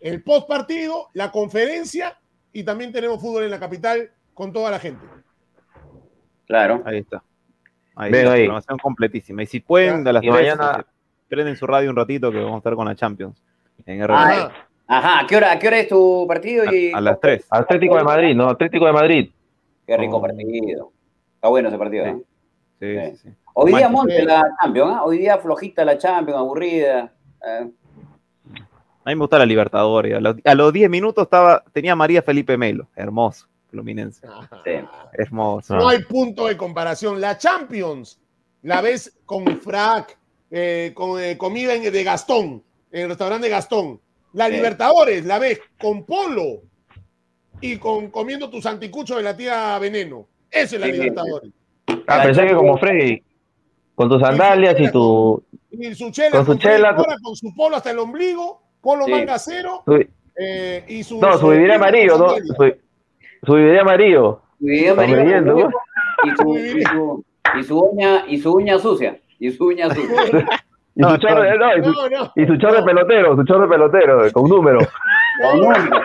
[0.00, 2.18] el post partido, la conferencia
[2.52, 5.04] y también tenemos fútbol en la capital con toda la gente.
[6.46, 6.82] Claro.
[6.84, 7.22] Ahí está.
[7.94, 8.40] Ahí Ven está, ahí.
[8.42, 9.42] programación completísima.
[9.42, 10.86] Y si pueden, de las Y tres, mañana-
[11.28, 13.42] prenden su radio un ratito que vamos a estar con la Champions.
[13.86, 14.02] En.
[14.02, 14.52] Ay, Ah,
[14.92, 16.64] Ajá, ¿a qué hora, a qué hora es tu partido?
[16.74, 16.92] Y...
[16.92, 17.46] a, a las 3.
[17.48, 18.48] Atlético de Madrid, ¿no?
[18.48, 19.30] Atlético de Madrid.
[19.86, 20.20] Qué rico Oh.
[20.20, 20.90] partido.
[21.36, 22.22] Está bueno ese partido, ¿no?
[22.80, 23.10] Sí, Sí.
[23.12, 23.28] sí, sí.
[23.54, 23.90] Hoy día Manchester.
[23.90, 25.04] monte la Champions, ¿ah?
[25.04, 27.12] Hoy día flojita la Champions, aburrida.
[27.46, 27.70] Eh,
[29.04, 30.14] A mí me gusta la Libertadores.
[30.16, 32.88] A los, a los 10 minutos estaba, tenía María Felipe Melo.
[32.96, 33.46] Hermoso.
[33.70, 34.26] Fluminense.
[34.64, 34.72] sí.
[35.12, 35.76] Hermoso.
[35.76, 37.20] No hay punto de comparación.
[37.20, 38.18] La Champions
[38.62, 40.18] la ves con frac,
[40.50, 44.00] eh, con eh, comida en- de Gastón, en el restaurante de Gastón.
[44.32, 44.52] La Sí.
[44.52, 46.62] Libertadores la ves con polo
[47.60, 50.26] y con comiendo tus anticuchos de la tía Veneno.
[50.50, 50.92] Esa es la Sí.
[50.92, 51.52] Libertadores.
[52.06, 53.22] Ah, pensé que como Freddy,
[53.94, 57.90] con tus sandalias y tu, Y su chela, Con su chela, con su polo hasta
[57.90, 59.10] el ombligo, polo Sí.
[59.12, 59.82] manga cero
[60.38, 61.20] eh, y su.
[61.20, 62.28] no, su viviría amarillo, ¿no?
[62.30, 62.72] Su,
[63.44, 64.40] su viviría amarillo.
[64.58, 65.68] Su Está amarillo
[66.24, 67.24] y su, y su,
[67.58, 69.18] y su uña, y su uña sucia.
[69.38, 70.46] Y su uña sucia.
[70.94, 72.32] Y su chorro de, no, y su, No, no.
[72.36, 74.80] y su chorro pelotero, su chorro de pelotero, eh, con número.
[75.42, 76.02] Con número.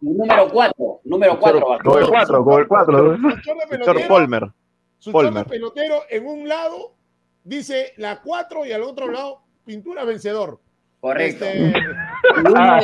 [0.00, 1.00] Número 4.
[1.04, 1.66] Número 4.
[1.84, 2.96] Con el 4, con el 4.
[2.96, 4.48] Su chorro de Víctor pelotero, Polmer.
[5.12, 6.94] Su de pelotero en un lado
[7.42, 10.60] dice la 4 y al otro lado pintura vencedor.
[11.00, 11.44] Correcto.
[11.44, 11.66] Este,
[12.36, 12.78] El uno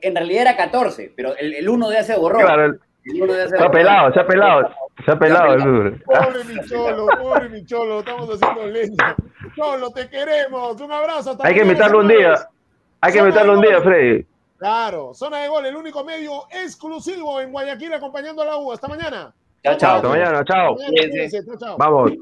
[0.00, 2.38] en realidad era 14, pero el, el 1 de hace borró.
[2.38, 4.70] Claro, el- se ha pelado, se ha pelado,
[5.04, 5.96] se ha pelado el número.
[6.06, 9.16] pobre mi cholo, pobre mi cholo, estamos haciendo leña.
[9.54, 10.80] Cholo, te queremos.
[10.80, 11.32] Un abrazo.
[11.32, 12.48] hasta Hay que invitarlo un día.
[13.00, 14.26] Hay que invitarlo un día, Freddy.
[14.56, 18.72] Claro, zona de gol, el único medio exclusivo en Guayaquil acompañando a la U.
[18.72, 19.34] Hasta mañana.
[19.64, 19.96] Chao, chao.
[19.96, 20.76] Hasta mañana, chao.
[21.78, 22.12] Vamos.